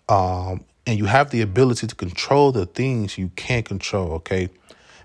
um, 0.09 0.65
and 0.87 0.97
you 0.97 1.05
have 1.05 1.29
the 1.29 1.41
ability 1.41 1.85
to 1.85 1.93
control 1.93 2.51
the 2.51 2.65
things 2.65 3.15
you 3.15 3.29
can't 3.35 3.63
control, 3.63 4.13
okay? 4.13 4.49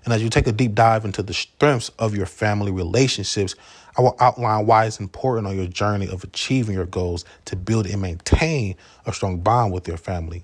And 0.03 0.11
as 0.15 0.23
you 0.23 0.31
take 0.31 0.47
a 0.47 0.51
deep 0.51 0.73
dive 0.73 1.05
into 1.05 1.21
the 1.21 1.31
strengths 1.31 1.89
of 1.99 2.15
your 2.15 2.25
family 2.25 2.71
relationships, 2.71 3.53
I 3.99 4.01
will 4.01 4.15
outline 4.19 4.65
why 4.65 4.87
it's 4.87 4.99
important 4.99 5.45
on 5.45 5.55
your 5.55 5.67
journey 5.67 6.07
of 6.09 6.23
achieving 6.23 6.73
your 6.73 6.87
goals 6.87 7.23
to 7.45 7.55
build 7.55 7.85
and 7.85 8.01
maintain 8.01 8.77
a 9.05 9.13
strong 9.13 9.41
bond 9.41 9.73
with 9.73 9.87
your 9.87 9.97
family. 9.97 10.43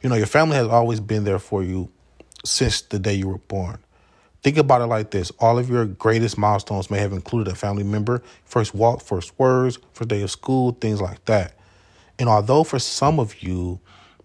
You 0.00 0.08
know, 0.08 0.16
your 0.16 0.26
family 0.26 0.56
has 0.56 0.68
always 0.68 1.00
been 1.00 1.24
there 1.24 1.38
for 1.38 1.62
you 1.62 1.90
since 2.46 2.80
the 2.80 2.98
day 2.98 3.12
you 3.12 3.28
were 3.28 3.36
born. 3.36 3.76
Think 4.42 4.56
about 4.56 4.80
it 4.80 4.86
like 4.86 5.10
this 5.10 5.32
all 5.38 5.58
of 5.58 5.68
your 5.68 5.84
greatest 5.84 6.38
milestones 6.38 6.90
may 6.90 6.98
have 6.98 7.12
included 7.12 7.52
a 7.52 7.56
family 7.56 7.82
member, 7.82 8.22
first 8.44 8.74
walk, 8.74 9.02
first 9.02 9.38
words, 9.38 9.78
first 9.92 10.08
day 10.08 10.22
of 10.22 10.30
school, 10.30 10.76
things 10.80 11.00
like 11.00 11.24
that. 11.24 11.54
And 12.18 12.28
although 12.28 12.64
for 12.64 12.78
some 12.78 13.18
of 13.18 13.42
you, 13.42 13.80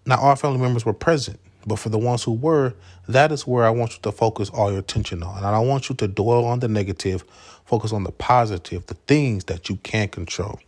not 0.06 0.20
all 0.20 0.36
family 0.36 0.58
members 0.58 0.84
were 0.84 0.92
present, 0.92 1.40
but 1.66 1.78
for 1.78 1.88
the 1.88 1.98
ones 1.98 2.22
who 2.22 2.32
were, 2.32 2.74
that 3.08 3.32
is 3.32 3.46
where 3.46 3.64
I 3.64 3.70
want 3.70 3.94
you 3.94 3.98
to 4.02 4.12
focus 4.12 4.50
all 4.50 4.70
your 4.70 4.80
attention 4.80 5.22
on. 5.22 5.38
And 5.38 5.46
I 5.46 5.52
don't 5.52 5.68
want 5.68 5.88
you 5.88 5.94
to 5.96 6.08
dwell 6.08 6.44
on 6.44 6.60
the 6.60 6.68
negative, 6.68 7.24
focus 7.64 7.92
on 7.92 8.04
the 8.04 8.12
positive, 8.12 8.86
the 8.86 8.94
things 8.94 9.44
that 9.44 9.68
you 9.68 9.76
can 9.76 10.08
control. 10.08 10.60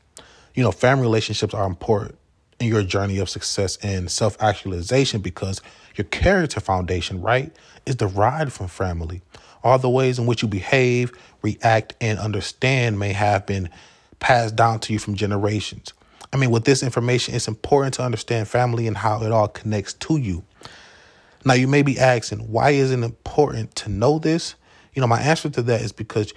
You 0.54 0.62
know, 0.62 0.72
family 0.72 1.02
relationships 1.02 1.54
are 1.54 1.66
important 1.66 2.18
in 2.58 2.68
your 2.68 2.82
journey 2.82 3.18
of 3.18 3.28
success 3.28 3.76
and 3.82 4.10
self 4.10 4.40
actualization 4.40 5.20
because 5.20 5.60
your 5.94 6.06
character 6.06 6.60
foundation, 6.60 7.20
right, 7.20 7.54
is 7.84 7.96
derived 7.96 8.52
from 8.52 8.68
family. 8.68 9.22
All 9.62 9.78
the 9.78 9.90
ways 9.90 10.18
in 10.18 10.26
which 10.26 10.42
you 10.42 10.48
behave, 10.48 11.12
react, 11.42 11.94
and 12.00 12.18
understand 12.18 12.98
may 12.98 13.12
have 13.12 13.46
been 13.46 13.68
passed 14.18 14.56
down 14.56 14.80
to 14.80 14.92
you 14.92 14.98
from 14.98 15.14
generations. 15.14 15.92
I 16.32 16.36
mean, 16.36 16.50
with 16.50 16.64
this 16.64 16.82
information, 16.82 17.34
it's 17.34 17.48
important 17.48 17.94
to 17.94 18.02
understand 18.02 18.48
family 18.48 18.86
and 18.86 18.96
how 18.96 19.22
it 19.22 19.32
all 19.32 19.48
connects 19.48 19.94
to 19.94 20.16
you. 20.16 20.44
Now, 21.44 21.54
you 21.54 21.68
may 21.68 21.82
be 21.82 21.98
asking, 21.98 22.40
why 22.50 22.70
is 22.70 22.90
it 22.90 23.02
important 23.02 23.74
to 23.76 23.88
know 23.88 24.18
this? 24.18 24.54
You 24.94 25.00
know, 25.00 25.06
my 25.06 25.20
answer 25.20 25.48
to 25.50 25.62
that 25.62 25.80
is 25.80 25.92
because 25.92 26.32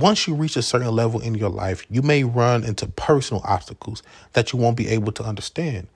once 0.00 0.26
you 0.26 0.34
reach 0.34 0.56
a 0.56 0.62
certain 0.62 0.90
level 0.94 1.20
in 1.20 1.34
your 1.34 1.50
life, 1.50 1.86
you 1.90 2.02
may 2.02 2.24
run 2.24 2.64
into 2.64 2.86
personal 2.86 3.42
obstacles 3.44 4.02
that 4.32 4.52
you 4.52 4.58
won't 4.58 4.76
be 4.76 4.88
able 4.88 5.12
to 5.12 5.24
understand. 5.24 5.86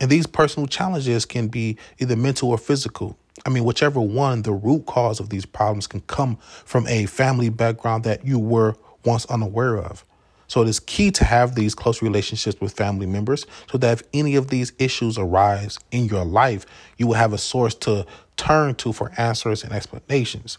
And 0.00 0.10
these 0.10 0.26
personal 0.26 0.66
challenges 0.66 1.24
can 1.24 1.48
be 1.48 1.76
either 1.98 2.16
mental 2.16 2.50
or 2.50 2.58
physical. 2.58 3.16
I 3.46 3.50
mean, 3.50 3.64
whichever 3.64 4.00
one, 4.00 4.42
the 4.42 4.52
root 4.52 4.86
cause 4.86 5.20
of 5.20 5.30
these 5.30 5.46
problems 5.46 5.86
can 5.86 6.00
come 6.02 6.36
from 6.64 6.86
a 6.88 7.06
family 7.06 7.48
background 7.48 8.04
that 8.04 8.26
you 8.26 8.38
were 8.38 8.76
once 9.04 9.26
unaware 9.26 9.78
of. 9.78 10.04
So 10.48 10.60
it 10.60 10.68
is 10.68 10.80
key 10.80 11.10
to 11.12 11.24
have 11.24 11.54
these 11.54 11.74
close 11.74 12.02
relationships 12.02 12.60
with 12.60 12.74
family 12.74 13.06
members 13.06 13.46
so 13.70 13.78
that 13.78 14.00
if 14.00 14.02
any 14.12 14.34
of 14.36 14.48
these 14.48 14.72
issues 14.78 15.16
arise 15.16 15.78
in 15.90 16.04
your 16.06 16.24
life, 16.24 16.66
you 16.98 17.06
will 17.06 17.14
have 17.14 17.32
a 17.32 17.38
source 17.38 17.74
to 17.76 18.04
turn 18.36 18.74
to 18.74 18.92
for 18.92 19.12
answers 19.16 19.64
and 19.64 19.72
explanations. 19.72 20.58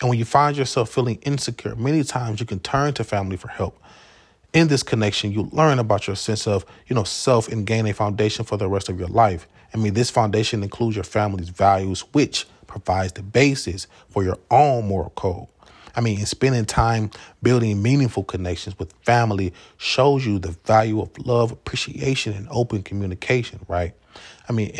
And 0.00 0.08
when 0.08 0.18
you 0.18 0.24
find 0.24 0.56
yourself 0.56 0.90
feeling 0.90 1.18
insecure, 1.22 1.74
many 1.76 2.02
times 2.04 2.40
you 2.40 2.46
can 2.46 2.60
turn 2.60 2.94
to 2.94 3.04
family 3.04 3.36
for 3.36 3.48
help. 3.48 3.80
In 4.52 4.68
this 4.68 4.82
connection, 4.82 5.32
you 5.32 5.48
learn 5.52 5.78
about 5.78 6.06
your 6.06 6.16
sense 6.16 6.46
of, 6.46 6.64
you 6.86 6.94
know, 6.94 7.04
self 7.04 7.48
and 7.48 7.66
gain 7.66 7.86
a 7.86 7.92
foundation 7.92 8.44
for 8.44 8.56
the 8.56 8.68
rest 8.68 8.88
of 8.88 8.98
your 8.98 9.08
life. 9.08 9.48
I 9.72 9.76
mean, 9.76 9.94
this 9.94 10.10
foundation 10.10 10.62
includes 10.62 10.96
your 10.96 11.04
family's 11.04 11.48
values, 11.48 12.02
which 12.12 12.46
provides 12.66 13.12
the 13.12 13.22
basis 13.22 13.88
for 14.08 14.22
your 14.22 14.38
own 14.50 14.86
moral 14.86 15.10
code. 15.10 15.48
I 15.96 16.00
mean, 16.00 16.24
spending 16.26 16.64
time 16.64 17.10
building 17.42 17.82
meaningful 17.82 18.24
connections 18.24 18.78
with 18.78 18.92
family 19.02 19.52
shows 19.76 20.26
you 20.26 20.38
the 20.38 20.56
value 20.64 21.00
of 21.00 21.10
love, 21.24 21.52
appreciation, 21.52 22.32
and 22.32 22.48
open 22.50 22.82
communication, 22.82 23.60
right? 23.68 23.94
I 24.48 24.52
mean, 24.52 24.72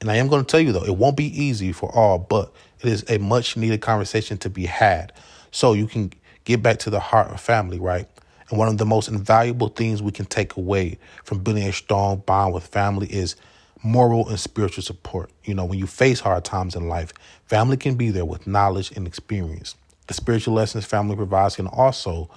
and, 0.00 0.10
I 0.10 0.16
am 0.16 0.28
going 0.28 0.44
to 0.44 0.50
tell 0.50 0.60
you 0.60 0.72
though, 0.72 0.84
it 0.84 0.96
won't 0.96 1.16
be 1.16 1.26
easy 1.42 1.72
for 1.72 1.94
all, 1.94 2.18
but 2.18 2.52
it 2.80 2.88
is 2.88 3.04
a 3.08 3.18
much 3.18 3.56
needed 3.56 3.80
conversation 3.80 4.38
to 4.38 4.50
be 4.50 4.66
had. 4.66 5.12
So 5.50 5.72
you 5.74 5.86
can 5.86 6.12
get 6.44 6.62
back 6.62 6.78
to 6.80 6.90
the 6.90 7.00
heart 7.00 7.30
of 7.30 7.40
family, 7.40 7.78
right? 7.78 8.08
And 8.48 8.58
one 8.58 8.68
of 8.68 8.78
the 8.78 8.86
most 8.86 9.08
invaluable 9.08 9.68
things 9.68 10.02
we 10.02 10.12
can 10.12 10.26
take 10.26 10.56
away 10.56 10.98
from 11.24 11.40
building 11.40 11.68
a 11.68 11.72
strong 11.72 12.18
bond 12.26 12.54
with 12.54 12.66
family 12.66 13.06
is 13.08 13.36
moral 13.82 14.28
and 14.28 14.38
spiritual 14.38 14.82
support. 14.82 15.30
You 15.44 15.54
know, 15.54 15.64
when 15.64 15.78
you 15.78 15.86
face 15.86 16.20
hard 16.20 16.44
times 16.44 16.74
in 16.74 16.88
life, 16.88 17.12
family 17.46 17.76
can 17.76 17.94
be 17.94 18.10
there 18.10 18.24
with 18.24 18.46
knowledge 18.46 18.90
and 18.96 19.06
experience. 19.06 19.76
The 20.06 20.14
spiritual 20.14 20.54
lessons 20.54 20.84
family 20.84 21.16
provides 21.16 21.56
can 21.56 21.66
also 21.66 22.30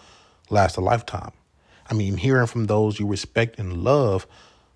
last 0.50 0.78
a 0.78 0.82
lifetime. 0.82 1.32
I 1.90 1.96
mean, 1.96 2.18
hearing 2.18 2.48
from 2.48 2.66
those 2.66 3.00
you 3.00 3.08
respect 3.08 3.60
and 3.60 3.84
love 3.84 4.28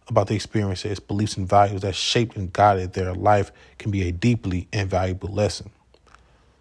about 0.09 0.27
the 0.27 0.35
experiences, 0.35 0.99
beliefs, 0.99 1.37
and 1.37 1.47
values 1.47 1.81
that 1.81 1.95
shaped 1.95 2.37
and 2.37 2.51
guided 2.53 2.93
their 2.93 3.13
life 3.13 3.51
can 3.77 3.91
be 3.91 4.07
a 4.07 4.11
deeply 4.11 4.67
invaluable 4.71 5.29
lesson. 5.29 5.69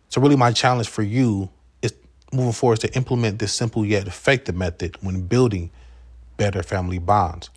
So, 0.08 0.20
really, 0.20 0.36
my 0.36 0.52
challenge 0.52 0.88
for 0.88 1.02
you 1.02 1.50
is 1.82 1.92
moving 2.32 2.52
forward 2.52 2.74
is 2.74 2.90
to 2.90 2.96
implement 2.96 3.38
this 3.38 3.52
simple 3.52 3.84
yet 3.84 4.06
effective 4.06 4.54
method 4.54 4.96
when 5.00 5.22
building 5.22 5.70
better 6.36 6.62
family 6.62 6.98
bonds. 6.98 7.50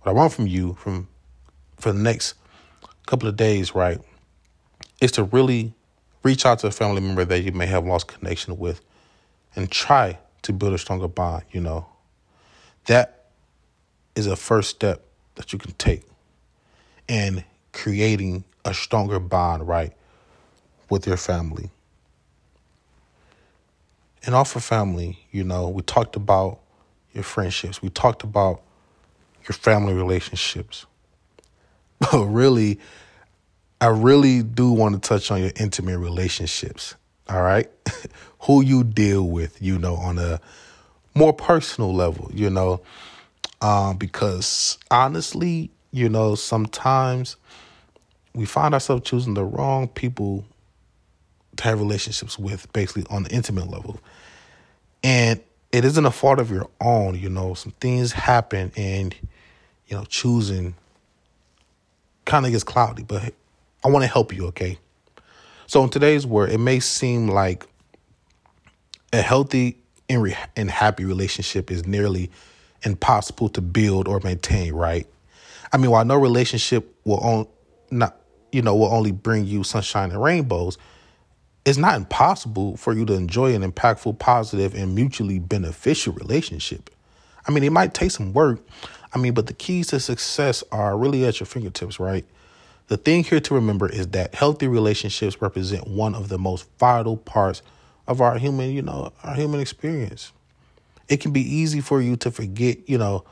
What 0.00 0.10
I 0.10 0.14
want 0.14 0.32
from 0.32 0.46
you 0.46 0.74
from 0.74 1.08
for 1.78 1.92
the 1.92 1.98
next 1.98 2.34
couple 3.06 3.28
of 3.28 3.36
days, 3.36 3.74
right, 3.74 4.00
is 5.00 5.12
to 5.12 5.24
really 5.24 5.74
reach 6.22 6.46
out 6.46 6.58
to 6.60 6.66
a 6.66 6.70
family 6.70 7.00
member 7.00 7.24
that 7.24 7.40
you 7.42 7.52
may 7.52 7.66
have 7.66 7.84
lost 7.84 8.08
connection 8.08 8.58
with 8.58 8.80
and 9.54 9.70
try 9.70 10.18
to 10.42 10.52
build 10.52 10.74
a 10.74 10.78
stronger 10.78 11.08
bond, 11.08 11.44
you 11.50 11.60
know. 11.60 11.86
That 12.86 13.25
is 14.16 14.26
a 14.26 14.34
first 14.34 14.70
step 14.70 15.02
that 15.36 15.52
you 15.52 15.58
can 15.58 15.72
take 15.72 16.02
in 17.06 17.44
creating 17.72 18.42
a 18.64 18.74
stronger 18.74 19.20
bond, 19.20 19.68
right, 19.68 19.92
with 20.90 21.06
your 21.06 21.16
family. 21.16 21.70
And 24.24 24.34
off 24.34 24.56
of 24.56 24.64
family, 24.64 25.20
you 25.30 25.44
know, 25.44 25.68
we 25.68 25.82
talked 25.82 26.16
about 26.16 26.58
your 27.12 27.22
friendships, 27.22 27.80
we 27.80 27.90
talked 27.90 28.24
about 28.24 28.62
your 29.46 29.54
family 29.54 29.94
relationships. 29.94 30.86
But 31.98 32.26
really, 32.26 32.78
I 33.80 33.86
really 33.86 34.42
do 34.42 34.70
want 34.70 35.02
to 35.02 35.08
touch 35.08 35.30
on 35.30 35.40
your 35.40 35.52
intimate 35.56 35.98
relationships. 35.98 36.94
All 37.28 37.40
right. 37.40 37.70
Who 38.42 38.62
you 38.62 38.84
deal 38.84 39.26
with, 39.26 39.62
you 39.62 39.78
know, 39.78 39.94
on 39.94 40.18
a 40.18 40.38
more 41.14 41.32
personal 41.32 41.94
level, 41.94 42.30
you 42.34 42.50
know, 42.50 42.82
um, 43.60 43.96
because 43.96 44.78
honestly, 44.90 45.70
you 45.90 46.08
know, 46.08 46.34
sometimes 46.34 47.36
we 48.34 48.44
find 48.44 48.74
ourselves 48.74 49.08
choosing 49.08 49.34
the 49.34 49.44
wrong 49.44 49.88
people 49.88 50.44
to 51.56 51.64
have 51.64 51.80
relationships 51.80 52.38
with, 52.38 52.70
basically 52.72 53.04
on 53.08 53.22
the 53.22 53.30
intimate 53.30 53.70
level. 53.70 53.98
And 55.02 55.40
it 55.72 55.84
isn't 55.84 56.04
a 56.04 56.10
fault 56.10 56.38
of 56.38 56.50
your 56.50 56.68
own, 56.80 57.18
you 57.18 57.30
know, 57.30 57.54
some 57.54 57.72
things 57.80 58.12
happen 58.12 58.72
and, 58.76 59.14
you 59.88 59.96
know, 59.96 60.04
choosing 60.04 60.74
kind 62.24 62.44
of 62.44 62.52
gets 62.52 62.64
cloudy, 62.64 63.04
but 63.04 63.32
I 63.84 63.88
want 63.88 64.02
to 64.02 64.08
help 64.08 64.34
you, 64.34 64.46
okay? 64.48 64.78
So 65.66 65.82
in 65.82 65.90
today's 65.90 66.26
world, 66.26 66.50
it 66.50 66.58
may 66.58 66.80
seem 66.80 67.28
like 67.28 67.66
a 69.12 69.22
healthy 69.22 69.78
and, 70.08 70.22
re- 70.22 70.36
and 70.56 70.70
happy 70.70 71.04
relationship 71.04 71.70
is 71.70 71.86
nearly 71.86 72.30
impossible 72.82 73.48
to 73.50 73.60
build 73.60 74.08
or 74.08 74.20
maintain, 74.20 74.72
right? 74.72 75.06
I 75.72 75.76
mean, 75.76 75.90
while 75.90 76.04
no 76.04 76.16
relationship 76.16 76.94
will 77.04 77.18
on, 77.18 77.46
not 77.90 78.20
you 78.52 78.62
know 78.62 78.74
will 78.74 78.92
only 78.92 79.12
bring 79.12 79.44
you 79.44 79.64
sunshine 79.64 80.10
and 80.10 80.22
rainbows, 80.22 80.78
it's 81.64 81.78
not 81.78 81.96
impossible 81.96 82.76
for 82.76 82.92
you 82.92 83.04
to 83.06 83.14
enjoy 83.14 83.54
an 83.54 83.68
impactful, 83.68 84.18
positive, 84.18 84.74
and 84.74 84.94
mutually 84.94 85.38
beneficial 85.38 86.12
relationship. 86.12 86.90
I 87.46 87.50
mean, 87.50 87.64
it 87.64 87.72
might 87.72 87.94
take 87.94 88.10
some 88.10 88.32
work. 88.32 88.60
I 89.12 89.18
mean, 89.18 89.34
but 89.34 89.46
the 89.46 89.52
keys 89.52 89.88
to 89.88 90.00
success 90.00 90.62
are 90.70 90.96
really 90.96 91.24
at 91.24 91.40
your 91.40 91.46
fingertips, 91.46 91.98
right? 91.98 92.24
The 92.88 92.96
thing 92.96 93.24
here 93.24 93.40
to 93.40 93.54
remember 93.54 93.88
is 93.88 94.08
that 94.08 94.34
healthy 94.34 94.68
relationships 94.68 95.42
represent 95.42 95.88
one 95.88 96.14
of 96.14 96.28
the 96.28 96.38
most 96.38 96.68
vital 96.78 97.16
parts 97.16 97.62
of 98.06 98.20
our 98.20 98.38
human, 98.38 98.70
you 98.70 98.82
know, 98.82 99.12
our 99.24 99.34
human 99.34 99.60
experience. 99.60 100.32
It 101.08 101.18
can 101.18 101.32
be 101.32 101.40
easy 101.40 101.80
for 101.80 102.00
you 102.00 102.16
to 102.16 102.30
forget, 102.30 102.88
you 102.88 102.98
know, 102.98 103.24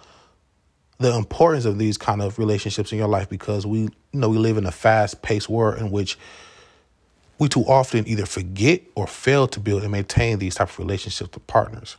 the 0.98 1.14
importance 1.14 1.64
of 1.64 1.78
these 1.78 1.98
kind 1.98 2.22
of 2.22 2.38
relationships 2.38 2.92
in 2.92 2.98
your 2.98 3.08
life 3.08 3.28
because 3.28 3.66
we, 3.66 3.80
you 3.80 3.90
know, 4.12 4.28
we 4.28 4.38
live 4.38 4.56
in 4.56 4.66
a 4.66 4.72
fast-paced 4.72 5.48
world 5.48 5.78
in 5.80 5.90
which 5.90 6.16
we 7.38 7.48
too 7.48 7.64
often 7.64 8.06
either 8.06 8.26
forget 8.26 8.80
or 8.94 9.06
fail 9.06 9.48
to 9.48 9.58
build 9.58 9.82
and 9.82 9.90
maintain 9.90 10.38
these 10.38 10.54
type 10.54 10.68
of 10.68 10.78
relationships 10.78 11.30
with 11.34 11.46
partners. 11.46 11.96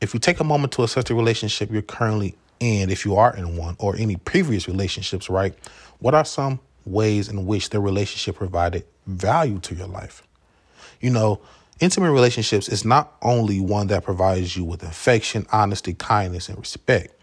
If 0.00 0.14
you 0.14 0.20
take 0.20 0.40
a 0.40 0.44
moment 0.44 0.72
to 0.74 0.82
assess 0.82 1.04
the 1.04 1.14
relationship 1.14 1.70
you're 1.70 1.80
currently 1.80 2.34
in, 2.58 2.90
if 2.90 3.04
you 3.04 3.16
are 3.16 3.34
in 3.36 3.56
one, 3.56 3.76
or 3.78 3.96
any 3.96 4.16
previous 4.16 4.66
relationships, 4.66 5.30
right? 5.30 5.54
What 6.00 6.14
are 6.14 6.24
some 6.24 6.58
ways 6.84 7.28
in 7.28 7.46
which 7.46 7.70
the 7.70 7.80
relationship 7.80 8.36
provided 8.36 8.84
value 9.06 9.60
to 9.60 9.74
your 9.76 9.86
life? 9.86 10.22
You 11.00 11.10
know, 11.10 11.40
intimate 11.80 12.12
relationships 12.12 12.68
is 12.68 12.84
not 12.84 13.16
only 13.22 13.60
one 13.60 13.88
that 13.88 14.04
provides 14.04 14.56
you 14.56 14.64
with 14.64 14.82
affection, 14.82 15.46
honesty, 15.52 15.94
kindness, 15.94 16.48
and 16.48 16.58
respect. 16.58 17.18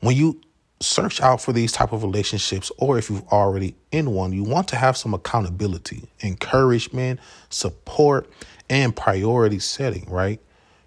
When 0.00 0.16
you 0.16 0.40
search 0.80 1.20
out 1.20 1.40
for 1.40 1.52
these 1.52 1.70
type 1.70 1.92
of 1.92 2.02
relationships 2.02 2.72
or 2.78 2.98
if 2.98 3.08
you've 3.08 3.26
already 3.28 3.72
in 3.92 4.10
one 4.10 4.32
you 4.32 4.42
want 4.42 4.66
to 4.66 4.74
have 4.74 4.96
some 4.96 5.14
accountability 5.14 6.02
encouragement 6.24 7.20
support 7.50 8.28
and 8.68 8.96
priority 8.96 9.60
setting 9.60 10.04
right 10.10 10.40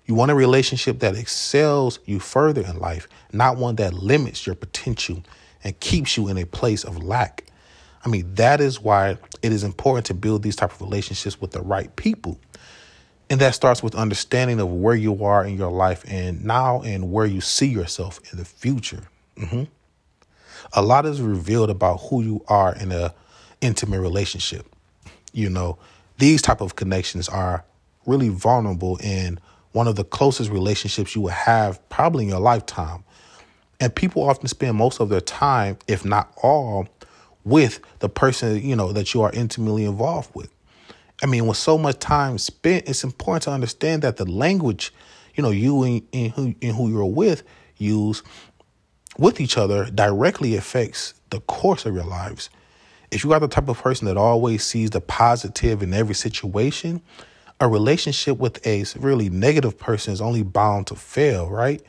you 0.06 0.14
want 0.14 0.30
a 0.30 0.36
relationship 0.36 1.00
that 1.00 1.16
excels 1.16 2.00
you 2.04 2.20
further 2.20 2.60
in 2.60 2.78
life 2.78 3.08
not 3.32 3.56
one 3.56 3.78
that 3.78 3.94
limits 3.94 4.46
your 4.46 4.54
potential 4.54 5.24
and 5.66 5.78
keeps 5.80 6.16
you 6.16 6.30
in 6.30 6.38
a 6.38 6.46
place 6.46 6.86
of 6.86 7.04
lack. 7.04 7.44
I 8.06 8.08
mean, 8.08 8.36
that 8.36 8.62
is 8.62 8.80
why 8.80 9.18
it 9.42 9.52
is 9.52 9.64
important 9.64 10.06
to 10.06 10.14
build 10.14 10.44
these 10.44 10.56
type 10.56 10.72
of 10.72 10.80
relationships 10.80 11.42
with 11.42 11.52
the 11.52 11.62
right 11.62 11.94
people. 11.96 12.40
And 13.30 13.42
that 13.42 13.56
starts 13.56 13.82
with 13.84 13.96
understanding 13.96 14.60
of 14.60 14.72
where 14.72 14.96
you 14.96 15.24
are 15.26 15.46
in 15.46 15.58
your 15.58 15.72
life 15.72 16.04
and 16.08 16.44
now 16.46 16.82
and 16.82 17.12
where 17.12 17.26
you 17.26 17.42
see 17.42 17.68
yourself 17.68 18.20
in 18.32 18.38
the 18.38 18.46
future. 18.46 19.04
Mm-hmm. 19.38 19.64
A 20.74 20.82
lot 20.82 21.06
is 21.06 21.22
revealed 21.22 21.70
about 21.70 21.98
who 21.98 22.22
you 22.22 22.44
are 22.48 22.76
in 22.76 22.92
a 22.92 23.14
intimate 23.62 24.02
relationship. 24.02 24.68
You 25.34 25.50
know, 25.50 25.78
these 26.18 26.42
type 26.42 26.62
of 26.62 26.76
connections 26.76 27.28
are 27.30 27.66
really 28.06 28.30
vulnerable 28.30 28.98
in 28.98 29.40
one 29.72 29.88
of 29.88 29.96
the 29.96 30.04
closest 30.04 30.52
relationships 30.52 31.16
you 31.16 31.22
will 31.22 31.30
have 31.30 31.88
probably 31.90 32.26
in 32.26 32.30
your 32.30 32.40
lifetime 32.40 33.04
And 33.80 33.94
people 33.94 34.24
often 34.24 34.48
spend 34.48 34.78
most 34.78 35.00
of 35.02 35.10
their 35.10 35.22
time, 35.22 35.78
if 35.88 36.06
not 36.06 36.32
all, 36.42 36.88
with 37.44 37.80
the 38.00 38.10
person, 38.10 38.62
you 38.62 38.76
know, 38.76 38.92
that 38.94 39.14
you 39.14 39.22
are 39.22 39.32
intimately 39.34 39.86
involved 39.86 40.32
with. 40.34 40.50
I 41.24 41.28
mean, 41.28 41.48
with 41.48 41.58
so 41.58 41.78
much 41.78 42.00
time 42.00 42.38
spent, 42.38 42.90
it's 42.90 43.04
important 43.04 43.44
to 43.44 43.52
understand 43.52 44.02
that 44.02 44.18
the 44.18 44.30
language, 44.30 44.94
you 45.36 45.44
know, 45.44 45.52
you 45.52 45.84
and, 45.84 46.02
and 46.12 46.32
who 46.34 46.56
and 46.62 46.76
who 46.76 46.90
you're 46.90 47.06
with 47.06 47.44
use 47.78 48.22
with 49.18 49.40
each 49.40 49.58
other 49.58 49.86
directly 49.86 50.56
affects 50.56 51.14
the 51.30 51.40
course 51.42 51.86
of 51.86 51.96
your 51.96 52.04
lives. 52.04 52.50
If 53.12 53.24
you 53.24 53.34
are 53.34 53.40
the 53.40 53.48
type 53.48 53.70
of 53.70 53.78
person 53.78 54.08
that 54.08 54.18
always 54.18 54.64
sees 54.64 54.90
the 54.90 55.02
positive 55.02 55.82
in 55.82 55.94
every 55.94 56.16
situation, 56.16 57.02
a 57.60 57.68
relationship 57.68 58.38
with 58.38 58.66
a 58.68 58.84
really 59.00 59.30
negative 59.30 59.78
person 59.78 60.12
is 60.12 60.20
only 60.20 60.44
bound 60.44 60.88
to 60.88 60.96
fail, 60.96 61.50
right? 61.50 61.82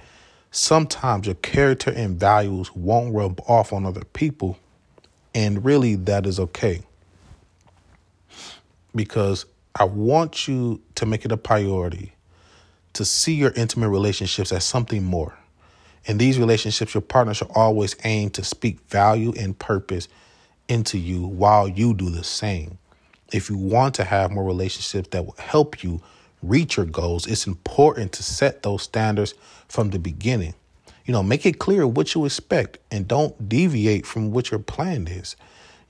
Sometimes 0.53 1.27
your 1.27 1.35
character 1.37 1.91
and 1.91 2.19
values 2.19 2.75
won't 2.75 3.15
rub 3.15 3.41
off 3.49 3.73
on 3.73 3.85
other 3.85 4.05
people, 4.05 4.59
and 5.35 5.65
really 5.65 5.97
that 5.97 6.27
is 6.27 6.39
okay. 6.39 6.83
Because 8.97 9.47
I 9.77 9.85
want 9.85 10.49
you 10.49 10.83
to 10.97 11.07
make 11.07 11.25
it 11.25 11.33
a 11.33 11.37
priority 11.37 12.15
to 12.95 13.05
see 13.05 13.35
your 13.35 13.53
intimate 13.53 13.91
relationships 13.91 14.53
as 14.53 14.65
something 14.65 15.05
more. 15.05 15.39
In 16.07 16.19
these 16.19 16.39
relationships, 16.39 16.95
your 16.95 17.03
partner 17.03 17.35
should 17.35 17.51
always 17.55 17.95
aim 18.05 18.31
to 18.31 18.45
speak 18.45 18.81
value 18.89 19.35
and 19.39 19.59
purpose 19.59 20.09
into 20.69 20.99
you 20.99 21.27
while 21.27 21.69
you 21.69 21.95
do 21.95 22.11
the 22.11 22.25
same. 22.25 22.79
If 23.33 23.51
you 23.51 23.59
want 23.59 23.95
to 23.97 24.05
have 24.05 24.31
more 24.31 24.45
relationships 24.45 25.09
that 25.11 25.27
will 25.27 25.37
help 25.39 25.83
you 25.83 26.01
reach 26.43 26.77
your 26.77 26.87
goals, 26.87 27.27
it's 27.27 27.47
important 27.47 28.13
to 28.13 28.23
set 28.23 28.63
those 28.63 28.83
standards 28.83 29.35
from 29.69 29.91
the 29.91 29.99
beginning. 29.99 30.55
You 31.05 31.13
know, 31.13 31.23
make 31.23 31.45
it 31.45 31.59
clear 31.59 31.87
what 31.87 32.15
you 32.15 32.25
expect 32.25 32.79
and 32.91 33.07
don't 33.07 33.49
deviate 33.49 34.07
from 34.07 34.31
what 34.31 34.51
your 34.51 34.61
plan 34.61 35.07
is. 35.09 35.37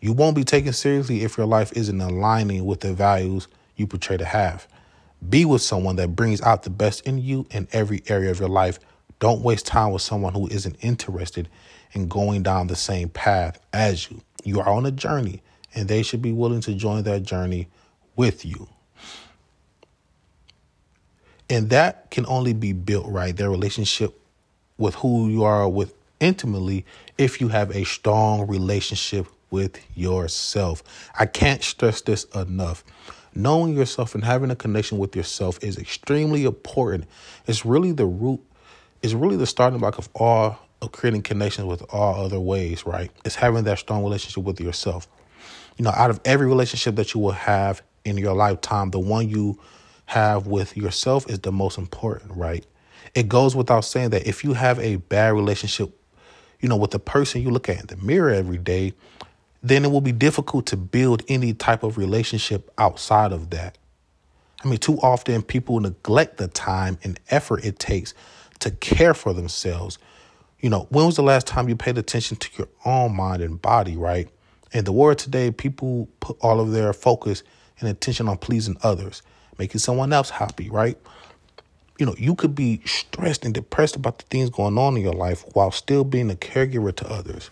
You 0.07 0.13
won't 0.13 0.37
be 0.37 0.45
taken 0.45 0.73
seriously 0.73 1.25
if 1.25 1.37
your 1.37 1.49
life 1.49 1.73
isn't 1.73 2.01
aligning 2.01 2.65
with 2.65 2.79
the 2.79 2.95
values 2.95 3.49
you 3.75 3.89
portray 3.89 4.17
to 4.17 4.25
have. 4.25 4.69
Be 5.29 5.45
with 5.45 5.63
someone 5.63 5.97
that 5.97 6.15
brings 6.15 6.41
out 6.43 6.63
the 6.63 6.71
best 6.71 7.05
in 7.09 7.19
you 7.19 7.45
in 7.51 7.67
every 7.73 8.05
area 8.07 8.31
of 8.31 8.39
your 8.39 8.49
life. 8.49 8.79
Don't 9.19 9.43
waste 9.43 9.67
time 9.67 9.91
with 9.91 10.03
someone 10.03 10.33
who 10.33 10.47
isn't 10.47 10.77
interested 10.81 11.49
in 11.91 12.07
going 12.07 12.45
down 12.45 12.69
the 12.69 12.77
same 12.77 13.09
path 13.09 13.59
as 13.73 14.09
you. 14.09 14.21
You 14.45 14.61
are 14.61 14.69
on 14.69 14.87
a 14.87 14.93
journey, 14.93 15.43
and 15.75 15.89
they 15.89 16.05
should 16.05 16.23
be 16.23 16.31
willing 16.31 16.61
to 16.61 16.75
join 16.75 17.03
that 17.03 17.25
journey 17.25 17.67
with 18.15 18.45
you. 18.45 18.69
And 21.51 21.69
that 21.71 22.13
can 22.13 22.27
only 22.27 22.53
be 22.53 22.73
built 22.73 23.09
right, 23.09 23.37
their 23.37 23.51
relationship 23.51 24.17
with 24.79 24.95
who 24.95 25.29
you 25.29 25.43
are 25.43 25.69
with 25.69 25.95
intimately, 26.21 26.85
if 27.19 27.41
you 27.41 27.49
have 27.49 27.75
a 27.75 27.85
strong 27.85 28.47
relationship 28.47 29.27
with 29.51 29.79
yourself. 29.97 30.83
I 31.19 31.27
can't 31.27 31.63
stress 31.63 32.01
this 32.01 32.25
enough. 32.35 32.85
Knowing 33.35 33.77
yourself 33.77 34.15
and 34.15 34.25
having 34.25 34.51
a 34.51 34.57
connection 34.57 34.99
with 34.99 35.15
yourself 35.15 35.63
is 35.63 35.77
extremely 35.79 36.45
important. 36.45 37.05
It's 37.47 37.67
really 37.67 37.93
the 37.93 38.07
root, 38.07 38.41
it's 39.03 39.13
really 39.13 39.37
the 39.37 39.47
starting 39.47 39.79
block 39.79 39.99
of 39.99 40.09
all 40.15 40.59
of 40.83 40.93
creating 40.93 41.23
connections 41.23 41.67
with 41.67 41.83
all 41.93 42.25
other 42.25 42.41
ways, 42.41 42.87
right? 42.87 43.11
It's 43.25 43.35
having 43.35 43.65
that 43.65 43.79
strong 43.79 44.03
relationship 44.03 44.45
with 44.45 44.61
yourself. 44.61 45.09
You 45.77 45.85
know, 45.85 45.91
out 45.91 46.11
of 46.11 46.21
every 46.25 46.47
relationship 46.47 46.97
that 46.97 47.15
you 47.15 47.21
will 47.21 47.33
have 47.33 47.83
in 48.05 48.17
your 48.17 48.35
lifetime, 48.35 48.91
the 48.91 49.01
one 49.01 49.29
you 49.29 49.59
have 50.07 50.47
with 50.47 50.77
yourself 50.77 51.29
is 51.29 51.41
the 51.41 51.53
most 51.53 51.79
important, 51.79 52.33
right? 52.37 52.65
It 53.15 53.29
goes 53.29 53.55
without 53.57 53.83
saying 53.83 54.11
that 54.11 54.27
if 54.27 54.45
you 54.45 54.53
have 54.55 54.79
a 54.79 54.97
bad 54.97 55.35
relationship, 55.35 55.99
you 56.61 56.69
know, 56.69 56.77
with 56.77 56.91
the 56.91 56.99
person 56.99 57.43
you 57.43 57.51
look 57.51 57.69
at 57.69 57.81
in 57.81 57.87
the 57.87 57.97
mirror 57.97 58.31
every 58.31 58.59
day, 58.59 58.95
then 59.69 59.85
it 59.85 59.91
will 59.91 60.01
be 60.01 60.13
difficult 60.13 60.67
to 60.67 60.77
build 60.77 61.23
any 61.29 61.55
type 61.55 61.83
of 61.83 61.99
relationship 61.99 62.71
outside 62.79 63.33
of 63.33 63.51
that. 63.51 63.79
I 64.65 64.69
mean, 64.69 64.79
too 64.79 64.99
often 65.01 65.43
people 65.43 65.81
neglect 65.81 66.39
the 66.39 66.49
time 66.49 66.99
and 67.03 67.21
effort 67.31 67.65
it 67.65 67.79
takes 67.79 68.15
to 68.61 68.71
care 68.71 69.15
for 69.15 69.33
themselves 69.33 69.99
you 70.61 70.71
know, 70.71 70.87
when 70.91 71.07
was 71.07 71.17
the 71.17 71.23
last 71.23 71.47
time 71.47 71.69
you 71.69 71.77
paid 71.77 71.99
attention 71.99 72.37
to 72.39 72.49
your 72.57 72.69
own 72.85 73.15
mind 73.15 73.43
and 73.43 73.61
body, 73.61 73.97
right? 73.97 74.29
In 74.73 74.85
the 74.85 74.93
world 74.93 75.19
today, 75.19 75.51
people 75.51 76.09
put 76.21 76.37
all 76.41 76.61
of 76.61 76.73
their 76.73 76.93
focus 76.93 77.43
and 77.79 77.89
attention 77.89 78.27
on 78.29 78.39
pleasing 78.39 78.77
others, 78.83 79.23
making 79.59 79.81
someone 79.81 80.13
else 80.13 80.31
happy, 80.31 80.71
right? 80.71 80.99
You 81.99 82.07
know, 82.07 82.15
you 82.19 82.35
could 82.35 82.55
be 82.55 82.81
stressed 82.85 83.45
and 83.45 83.55
depressed 83.55 83.97
about 83.97 84.19
the 84.19 84.25
things 84.25 84.51
going 84.51 84.77
on 84.77 84.97
in 84.97 85.03
your 85.03 85.13
life 85.13 85.45
while 85.53 85.71
still 85.71 86.05
being 86.05 86.31
a 86.31 86.35
caregiver 86.35 86.95
to 86.97 87.09
others. 87.11 87.51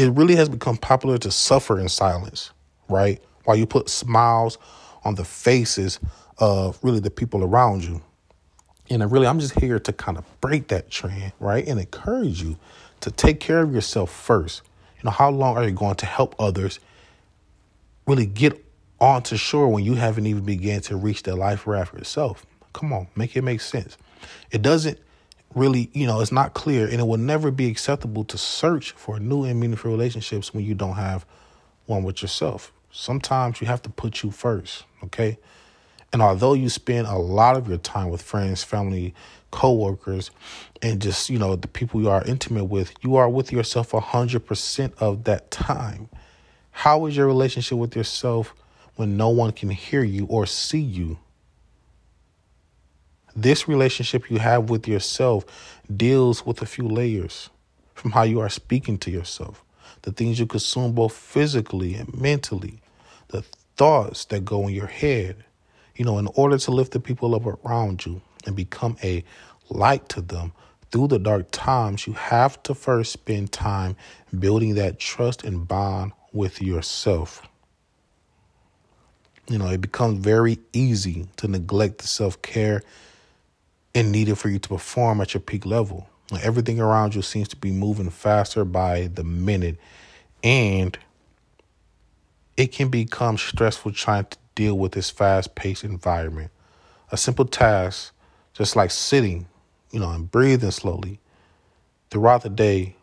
It 0.00 0.12
really 0.12 0.34
has 0.36 0.48
become 0.48 0.78
popular 0.78 1.18
to 1.18 1.30
suffer 1.30 1.78
in 1.78 1.90
silence, 1.90 2.52
right? 2.88 3.22
While 3.44 3.58
you 3.58 3.66
put 3.66 3.90
smiles 3.90 4.56
on 5.04 5.14
the 5.14 5.26
faces 5.26 6.00
of 6.38 6.78
really 6.82 7.00
the 7.00 7.10
people 7.10 7.44
around 7.44 7.84
you. 7.84 8.00
And 8.88 9.12
really, 9.12 9.26
I'm 9.26 9.38
just 9.38 9.60
here 9.60 9.78
to 9.78 9.92
kind 9.92 10.16
of 10.16 10.24
break 10.40 10.68
that 10.68 10.90
trend, 10.90 11.32
right? 11.38 11.68
And 11.68 11.78
encourage 11.78 12.42
you 12.42 12.56
to 13.00 13.10
take 13.10 13.40
care 13.40 13.60
of 13.60 13.74
yourself 13.74 14.10
first. 14.10 14.62
You 14.96 15.02
know, 15.04 15.10
how 15.10 15.28
long 15.30 15.58
are 15.58 15.64
you 15.64 15.70
going 15.70 15.96
to 15.96 16.06
help 16.06 16.34
others 16.38 16.80
really 18.06 18.24
get 18.24 18.64
onto 19.00 19.36
shore 19.36 19.68
when 19.68 19.84
you 19.84 19.96
haven't 19.96 20.24
even 20.24 20.44
began 20.44 20.80
to 20.82 20.96
reach 20.96 21.24
their 21.24 21.34
life 21.34 21.66
raft 21.66 21.92
yourself? 21.92 22.46
Come 22.72 22.94
on, 22.94 23.06
make 23.16 23.36
it 23.36 23.42
make 23.42 23.60
sense. 23.60 23.98
It 24.50 24.62
doesn't 24.62 24.98
really, 25.54 25.90
you 25.92 26.06
know, 26.06 26.20
it's 26.20 26.32
not 26.32 26.54
clear 26.54 26.86
and 26.86 27.00
it 27.00 27.06
will 27.06 27.18
never 27.18 27.50
be 27.50 27.68
acceptable 27.68 28.24
to 28.24 28.38
search 28.38 28.92
for 28.92 29.18
new 29.18 29.44
and 29.44 29.58
meaningful 29.58 29.90
relationships 29.90 30.54
when 30.54 30.64
you 30.64 30.74
don't 30.74 30.94
have 30.96 31.26
one 31.86 32.04
with 32.04 32.22
yourself. 32.22 32.72
Sometimes 32.92 33.60
you 33.60 33.66
have 33.66 33.82
to 33.82 33.90
put 33.90 34.22
you 34.22 34.30
first, 34.30 34.84
okay? 35.04 35.38
And 36.12 36.22
although 36.22 36.54
you 36.54 36.68
spend 36.68 37.06
a 37.06 37.16
lot 37.16 37.56
of 37.56 37.68
your 37.68 37.78
time 37.78 38.10
with 38.10 38.22
friends, 38.22 38.64
family, 38.64 39.14
coworkers, 39.50 40.30
and 40.82 41.00
just, 41.00 41.30
you 41.30 41.38
know, 41.38 41.56
the 41.56 41.68
people 41.68 42.00
you 42.00 42.10
are 42.10 42.24
intimate 42.24 42.64
with, 42.64 42.92
you 43.00 43.16
are 43.16 43.28
with 43.28 43.52
yourself 43.52 43.92
100% 43.92 44.92
of 44.98 45.24
that 45.24 45.50
time. 45.50 46.08
How 46.72 47.06
is 47.06 47.16
your 47.16 47.26
relationship 47.26 47.78
with 47.78 47.94
yourself 47.94 48.54
when 48.96 49.16
no 49.16 49.28
one 49.28 49.52
can 49.52 49.70
hear 49.70 50.02
you 50.02 50.26
or 50.26 50.46
see 50.46 50.80
you? 50.80 51.18
This 53.40 53.66
relationship 53.66 54.30
you 54.30 54.38
have 54.38 54.68
with 54.68 54.86
yourself 54.86 55.46
deals 55.96 56.44
with 56.44 56.60
a 56.60 56.66
few 56.66 56.86
layers 56.86 57.48
from 57.94 58.10
how 58.10 58.22
you 58.22 58.38
are 58.38 58.50
speaking 58.50 58.98
to 58.98 59.10
yourself, 59.10 59.64
the 60.02 60.12
things 60.12 60.38
you 60.38 60.44
consume 60.44 60.92
both 60.92 61.14
physically 61.14 61.94
and 61.94 62.14
mentally, 62.14 62.82
the 63.28 63.40
thoughts 63.78 64.26
that 64.26 64.44
go 64.44 64.68
in 64.68 64.74
your 64.74 64.88
head, 64.88 65.42
you 65.96 66.04
know, 66.04 66.18
in 66.18 66.28
order 66.34 66.58
to 66.58 66.70
lift 66.70 66.92
the 66.92 67.00
people 67.00 67.34
up 67.34 67.46
around 67.46 68.04
you 68.04 68.20
and 68.44 68.54
become 68.54 68.98
a 69.02 69.24
light 69.70 70.06
to 70.10 70.20
them 70.20 70.52
through 70.90 71.08
the 71.08 71.18
dark 71.18 71.46
times, 71.50 72.06
you 72.06 72.12
have 72.12 72.62
to 72.64 72.74
first 72.74 73.10
spend 73.10 73.52
time 73.52 73.96
building 74.38 74.74
that 74.74 74.98
trust 74.98 75.44
and 75.44 75.66
bond 75.66 76.12
with 76.34 76.60
yourself. 76.60 77.48
You 79.48 79.56
know, 79.56 79.68
it 79.68 79.80
becomes 79.80 80.22
very 80.22 80.58
easy 80.74 81.26
to 81.38 81.48
neglect 81.48 82.00
the 82.00 82.06
self 82.06 82.42
care 82.42 82.82
and 83.94 84.12
needed 84.12 84.38
for 84.38 84.48
you 84.48 84.58
to 84.58 84.68
perform 84.68 85.20
at 85.20 85.34
your 85.34 85.40
peak 85.40 85.66
level. 85.66 86.08
Everything 86.42 86.80
around 86.80 87.14
you 87.14 87.22
seems 87.22 87.48
to 87.48 87.56
be 87.56 87.72
moving 87.72 88.10
faster 88.10 88.64
by 88.64 89.08
the 89.08 89.24
minute, 89.24 89.76
and 90.44 90.96
it 92.56 92.68
can 92.72 92.88
become 92.88 93.36
stressful 93.36 93.92
trying 93.92 94.26
to 94.26 94.38
deal 94.54 94.78
with 94.78 94.92
this 94.92 95.10
fast 95.10 95.54
paced 95.54 95.82
environment. 95.82 96.50
A 97.10 97.16
simple 97.16 97.44
task, 97.44 98.12
just 98.52 98.76
like 98.76 98.92
sitting, 98.92 99.48
you 99.90 99.98
know, 99.98 100.10
and 100.10 100.30
breathing 100.30 100.70
slowly 100.70 101.18
throughout 102.10 102.42
the 102.42 102.50
day, 102.50 102.94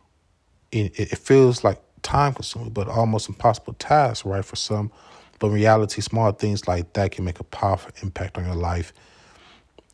it, 0.72 0.98
it 0.98 1.18
feels 1.18 1.64
like 1.64 1.82
time 2.04 2.34
consuming, 2.34 2.70
but 2.70 2.88
almost 2.88 3.28
impossible 3.28 3.74
task, 3.74 4.26
right, 4.26 4.46
for 4.46 4.56
some. 4.56 4.92
But 5.40 5.48
in 5.48 5.54
reality, 5.54 6.02
small 6.02 6.32
things 6.32 6.68
like 6.68 6.94
that 6.94 7.12
can 7.12 7.26
make 7.26 7.40
a 7.40 7.44
powerful 7.44 7.92
impact 8.02 8.38
on 8.38 8.46
your 8.46 8.56
life 8.56 8.94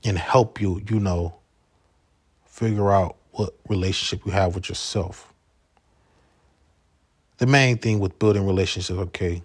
and 0.03 0.17
help 0.17 0.59
you, 0.59 0.81
you 0.89 0.99
know, 0.99 1.35
figure 2.45 2.91
out 2.91 3.15
what 3.31 3.55
relationship 3.67 4.25
you 4.25 4.31
have 4.31 4.55
with 4.55 4.69
yourself. 4.69 5.33
The 7.37 7.47
main 7.47 7.77
thing 7.77 7.99
with 7.99 8.19
building 8.19 8.45
relationships, 8.45 8.99
okay, 8.99 9.41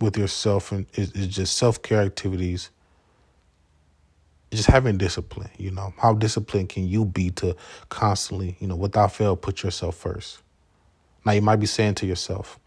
with 0.00 0.16
yourself 0.16 0.72
and 0.72 0.86
is, 0.94 1.12
is 1.12 1.28
just 1.28 1.56
self 1.56 1.82
care 1.82 2.02
activities. 2.02 2.70
Just 4.50 4.68
having 4.68 4.96
discipline, 4.96 5.50
you 5.58 5.70
know. 5.70 5.92
How 5.98 6.14
disciplined 6.14 6.70
can 6.70 6.88
you 6.88 7.04
be 7.04 7.30
to 7.32 7.54
constantly, 7.90 8.56
you 8.60 8.66
know, 8.66 8.76
without 8.76 9.12
fail, 9.12 9.36
put 9.36 9.62
yourself 9.62 9.94
first? 9.94 10.38
Now, 11.26 11.32
you 11.32 11.42
might 11.42 11.56
be 11.56 11.66
saying 11.66 11.96
to 11.96 12.06
yourself, 12.06 12.58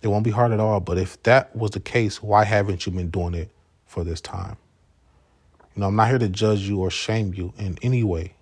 it 0.00 0.08
won't 0.08 0.24
be 0.24 0.30
hard 0.30 0.52
at 0.52 0.60
all, 0.60 0.80
but 0.80 0.96
if 0.96 1.22
that 1.24 1.54
was 1.54 1.72
the 1.72 1.80
case, 1.80 2.22
why 2.22 2.44
haven't 2.44 2.86
you 2.86 2.92
been 2.92 3.10
doing 3.10 3.34
it 3.34 3.50
for 3.86 4.02
this 4.02 4.22
time? 4.22 4.56
Know, 5.80 5.86
I'm 5.86 5.96
not 5.96 6.10
here 6.10 6.18
to 6.18 6.28
judge 6.28 6.60
you 6.60 6.80
or 6.80 6.90
shame 6.90 7.32
you 7.32 7.54
in 7.56 7.78
any 7.80 8.04
way. 8.04 8.34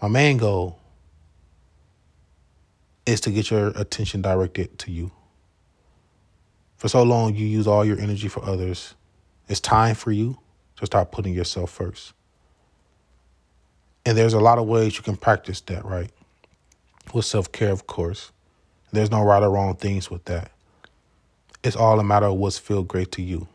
My 0.00 0.08
main 0.08 0.38
goal 0.38 0.80
is 3.04 3.20
to 3.20 3.30
get 3.30 3.50
your 3.50 3.68
attention 3.76 4.22
directed 4.22 4.78
to 4.78 4.90
you. 4.90 5.10
For 6.76 6.88
so 6.88 7.02
long, 7.02 7.34
you 7.34 7.46
use 7.46 7.66
all 7.66 7.84
your 7.84 8.00
energy 8.00 8.28
for 8.28 8.42
others. 8.42 8.94
It's 9.48 9.60
time 9.60 9.94
for 9.94 10.10
you 10.10 10.38
to 10.76 10.86
start 10.86 11.12
putting 11.12 11.34
yourself 11.34 11.70
first. 11.70 12.14
And 14.06 14.16
there's 14.16 14.32
a 14.32 14.40
lot 14.40 14.56
of 14.56 14.66
ways 14.66 14.96
you 14.96 15.02
can 15.02 15.16
practice 15.16 15.60
that, 15.62 15.84
right? 15.84 16.10
With 17.12 17.26
self 17.26 17.52
care, 17.52 17.70
of 17.70 17.86
course. 17.86 18.32
There's 18.92 19.10
no 19.10 19.22
right 19.22 19.42
or 19.42 19.50
wrong 19.50 19.76
things 19.76 20.10
with 20.10 20.24
that. 20.24 20.52
It's 21.62 21.76
all 21.76 22.00
a 22.00 22.04
matter 22.04 22.26
of 22.26 22.36
what's 22.36 22.56
feel 22.56 22.82
great 22.82 23.12
to 23.12 23.22
you. 23.22 23.46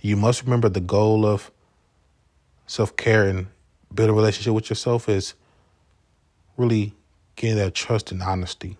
You 0.00 0.16
must 0.16 0.42
remember 0.42 0.68
the 0.68 0.80
goal 0.80 1.26
of 1.26 1.50
self 2.66 2.96
care 2.96 3.28
and 3.28 3.48
build 3.92 4.10
a 4.10 4.12
relationship 4.12 4.54
with 4.54 4.70
yourself 4.70 5.08
is 5.08 5.34
really 6.56 6.94
getting 7.36 7.56
that 7.56 7.74
trust 7.74 8.12
and 8.12 8.22
honesty. 8.22 8.78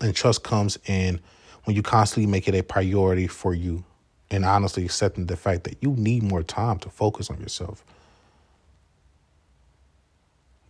And 0.00 0.14
trust 0.14 0.42
comes 0.42 0.78
in 0.86 1.20
when 1.64 1.76
you 1.76 1.82
constantly 1.82 2.30
make 2.30 2.48
it 2.48 2.54
a 2.54 2.62
priority 2.62 3.26
for 3.26 3.54
you 3.54 3.84
and 4.30 4.44
honestly 4.44 4.84
accepting 4.84 5.26
the 5.26 5.36
fact 5.36 5.64
that 5.64 5.76
you 5.80 5.92
need 5.92 6.22
more 6.22 6.42
time 6.42 6.78
to 6.80 6.88
focus 6.88 7.30
on 7.30 7.40
yourself. 7.40 7.84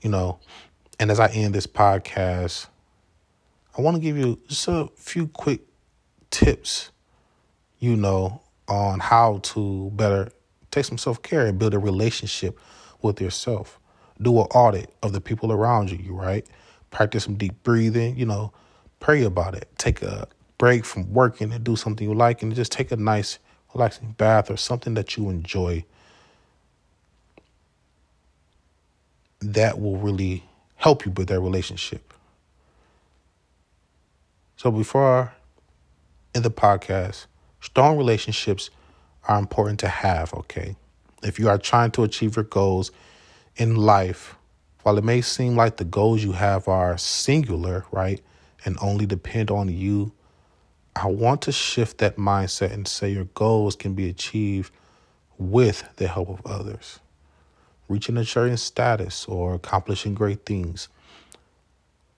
You 0.03 0.11
know, 0.11 0.38
and 0.99 1.11
as 1.11 1.21
I 1.21 1.29
end 1.29 1.55
this 1.55 1.66
podcast, 1.66 2.66
I 3.77 3.81
want 3.81 3.97
to 3.97 4.03
give 4.03 4.18
you 4.18 4.38
just 4.49 4.68
a 4.68 4.88
few 4.97 5.29
quick 5.29 5.61
tips, 6.31 6.90
you 7.79 7.97
know, 7.97 8.42
on 8.73 9.01
how 9.01 9.39
to 9.43 9.91
better 9.95 10.31
take 10.71 10.85
some 10.85 10.99
self 10.99 11.23
care 11.23 11.47
and 11.47 11.59
build 11.59 11.75
a 11.75 11.79
relationship 11.79 12.59
with 13.03 13.21
yourself. 13.21 13.79
Do 14.21 14.41
an 14.41 14.47
audit 14.55 14.93
of 15.03 15.13
the 15.13 15.21
people 15.21 15.53
around 15.53 15.91
you, 15.91 16.15
right? 16.15 16.47
Practice 16.91 17.25
some 17.25 17.35
deep 17.35 17.63
breathing, 17.63 18.17
you 18.17 18.27
know, 18.27 18.53
pray 19.01 19.25
about 19.25 19.55
it. 19.55 19.69
Take 19.79 20.03
a 20.03 20.27
break 20.59 20.85
from 20.85 21.13
working 21.13 21.53
and 21.53 21.63
do 21.65 21.77
something 21.77 22.09
you 22.09 22.15
like 22.15 22.43
and 22.43 22.55
just 22.55 22.73
take 22.73 22.93
a 22.93 22.97
nice 22.97 23.39
relaxing 23.75 24.13
bath 24.13 24.51
or 24.51 24.57
something 24.57 24.95
that 24.95 25.17
you 25.17 25.29
enjoy 25.29 25.85
that 29.41 29.81
will 29.81 29.97
really 29.97 30.45
help 30.77 31.05
you 31.05 31.13
with 31.13 31.29
that 31.29 31.41
relationship. 31.41 32.15
So 34.57 34.71
before 34.71 35.19
I 35.19 35.31
end 36.35 36.45
the 36.45 36.51
podcast, 36.51 37.27
strong 37.62 37.96
relationships 37.96 38.68
are 39.27 39.38
important 39.38 39.81
to 39.81 39.88
have, 39.88 40.35
okay? 40.35 40.77
If 41.22 41.38
you 41.38 41.48
are 41.48 41.57
trying 41.57 41.92
to 41.92 42.05
achieve 42.05 42.37
your 42.37 42.44
goals 42.44 42.90
in 43.57 43.77
life, 43.77 44.37
while 44.83 44.98
it 44.98 45.05
may 45.05 45.22
seem 45.22 45.57
like 45.57 45.79
the 45.79 45.85
goals 45.85 46.22
you 46.22 46.33
have 46.33 46.68
are 46.68 46.98
singular, 46.98 47.87
right, 47.90 48.20
and 48.66 48.77
only 48.83 49.07
depend 49.07 49.51
on 49.51 49.70
you 49.70 50.12
I 50.94 51.07
want 51.07 51.40
to 51.42 51.53
shift 51.53 51.98
that 51.98 52.16
mindset 52.16 52.72
and 52.72 52.87
say 52.87 53.11
your 53.11 53.25
goals 53.25 53.77
can 53.77 53.94
be 53.94 54.11
achieved 54.11 54.72
with 55.38 55.88
the 55.96 56.07
help 56.07 56.29
of 56.29 56.44
others. 56.44 57.01
Reaching 57.88 58.18
a 58.18 58.25
certain 58.25 58.59
status 58.59 59.25
or 59.25 59.55
accomplishing 59.55 60.14
great 60.14 60.44
things 60.44 60.88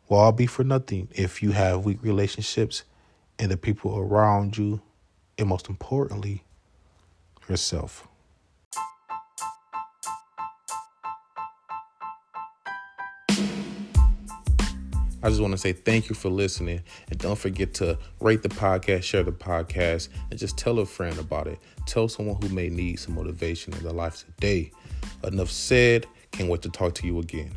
will 0.09 0.19
all 0.19 0.33
be 0.33 0.47
for 0.47 0.65
nothing 0.65 1.09
if 1.13 1.41
you 1.43 1.53
have 1.53 1.85
weak 1.85 1.99
relationships 2.03 2.83
and 3.39 3.51
the 3.51 3.57
people 3.57 3.97
around 3.97 4.59
you, 4.59 4.81
and 5.39 5.49
most 5.49 5.69
importantly, 5.69 6.45
yourself. 7.49 8.07
I 15.25 15.31
just 15.31 15.41
want 15.41 15.53
to 15.53 15.59
say 15.59 15.73
thank 15.73 16.11
you 16.11 16.15
for 16.15 16.29
listening. 16.29 16.83
And 17.09 17.19
don't 17.19 17.39
forget 17.39 17.73
to 17.75 17.99
rate 18.21 18.43
the 18.43 18.51
podcast, 18.51 19.05
share 19.05 19.23
the 19.23 19.33
podcast, 19.33 20.11
and 20.31 20.39
just 20.39 20.59
tell 20.59 20.79
a 20.81 20.85
friend 20.85 21.19
about 21.19 21.47
it. 21.47 21.59
Tell 21.87 22.09
someone 22.09 22.37
who 22.43 22.51
may 22.51 22.69
need 22.69 22.97
some 23.01 23.15
motivation 23.15 23.73
in 23.73 23.83
their 23.83 23.95
life 23.95 24.23
today. 24.27 24.71
Enough 25.23 25.51
said. 25.51 26.07
Can't 26.31 26.51
wait 26.51 26.61
to 26.63 26.69
talk 26.69 26.95
to 26.97 27.07
you 27.07 27.21
again. 27.21 27.53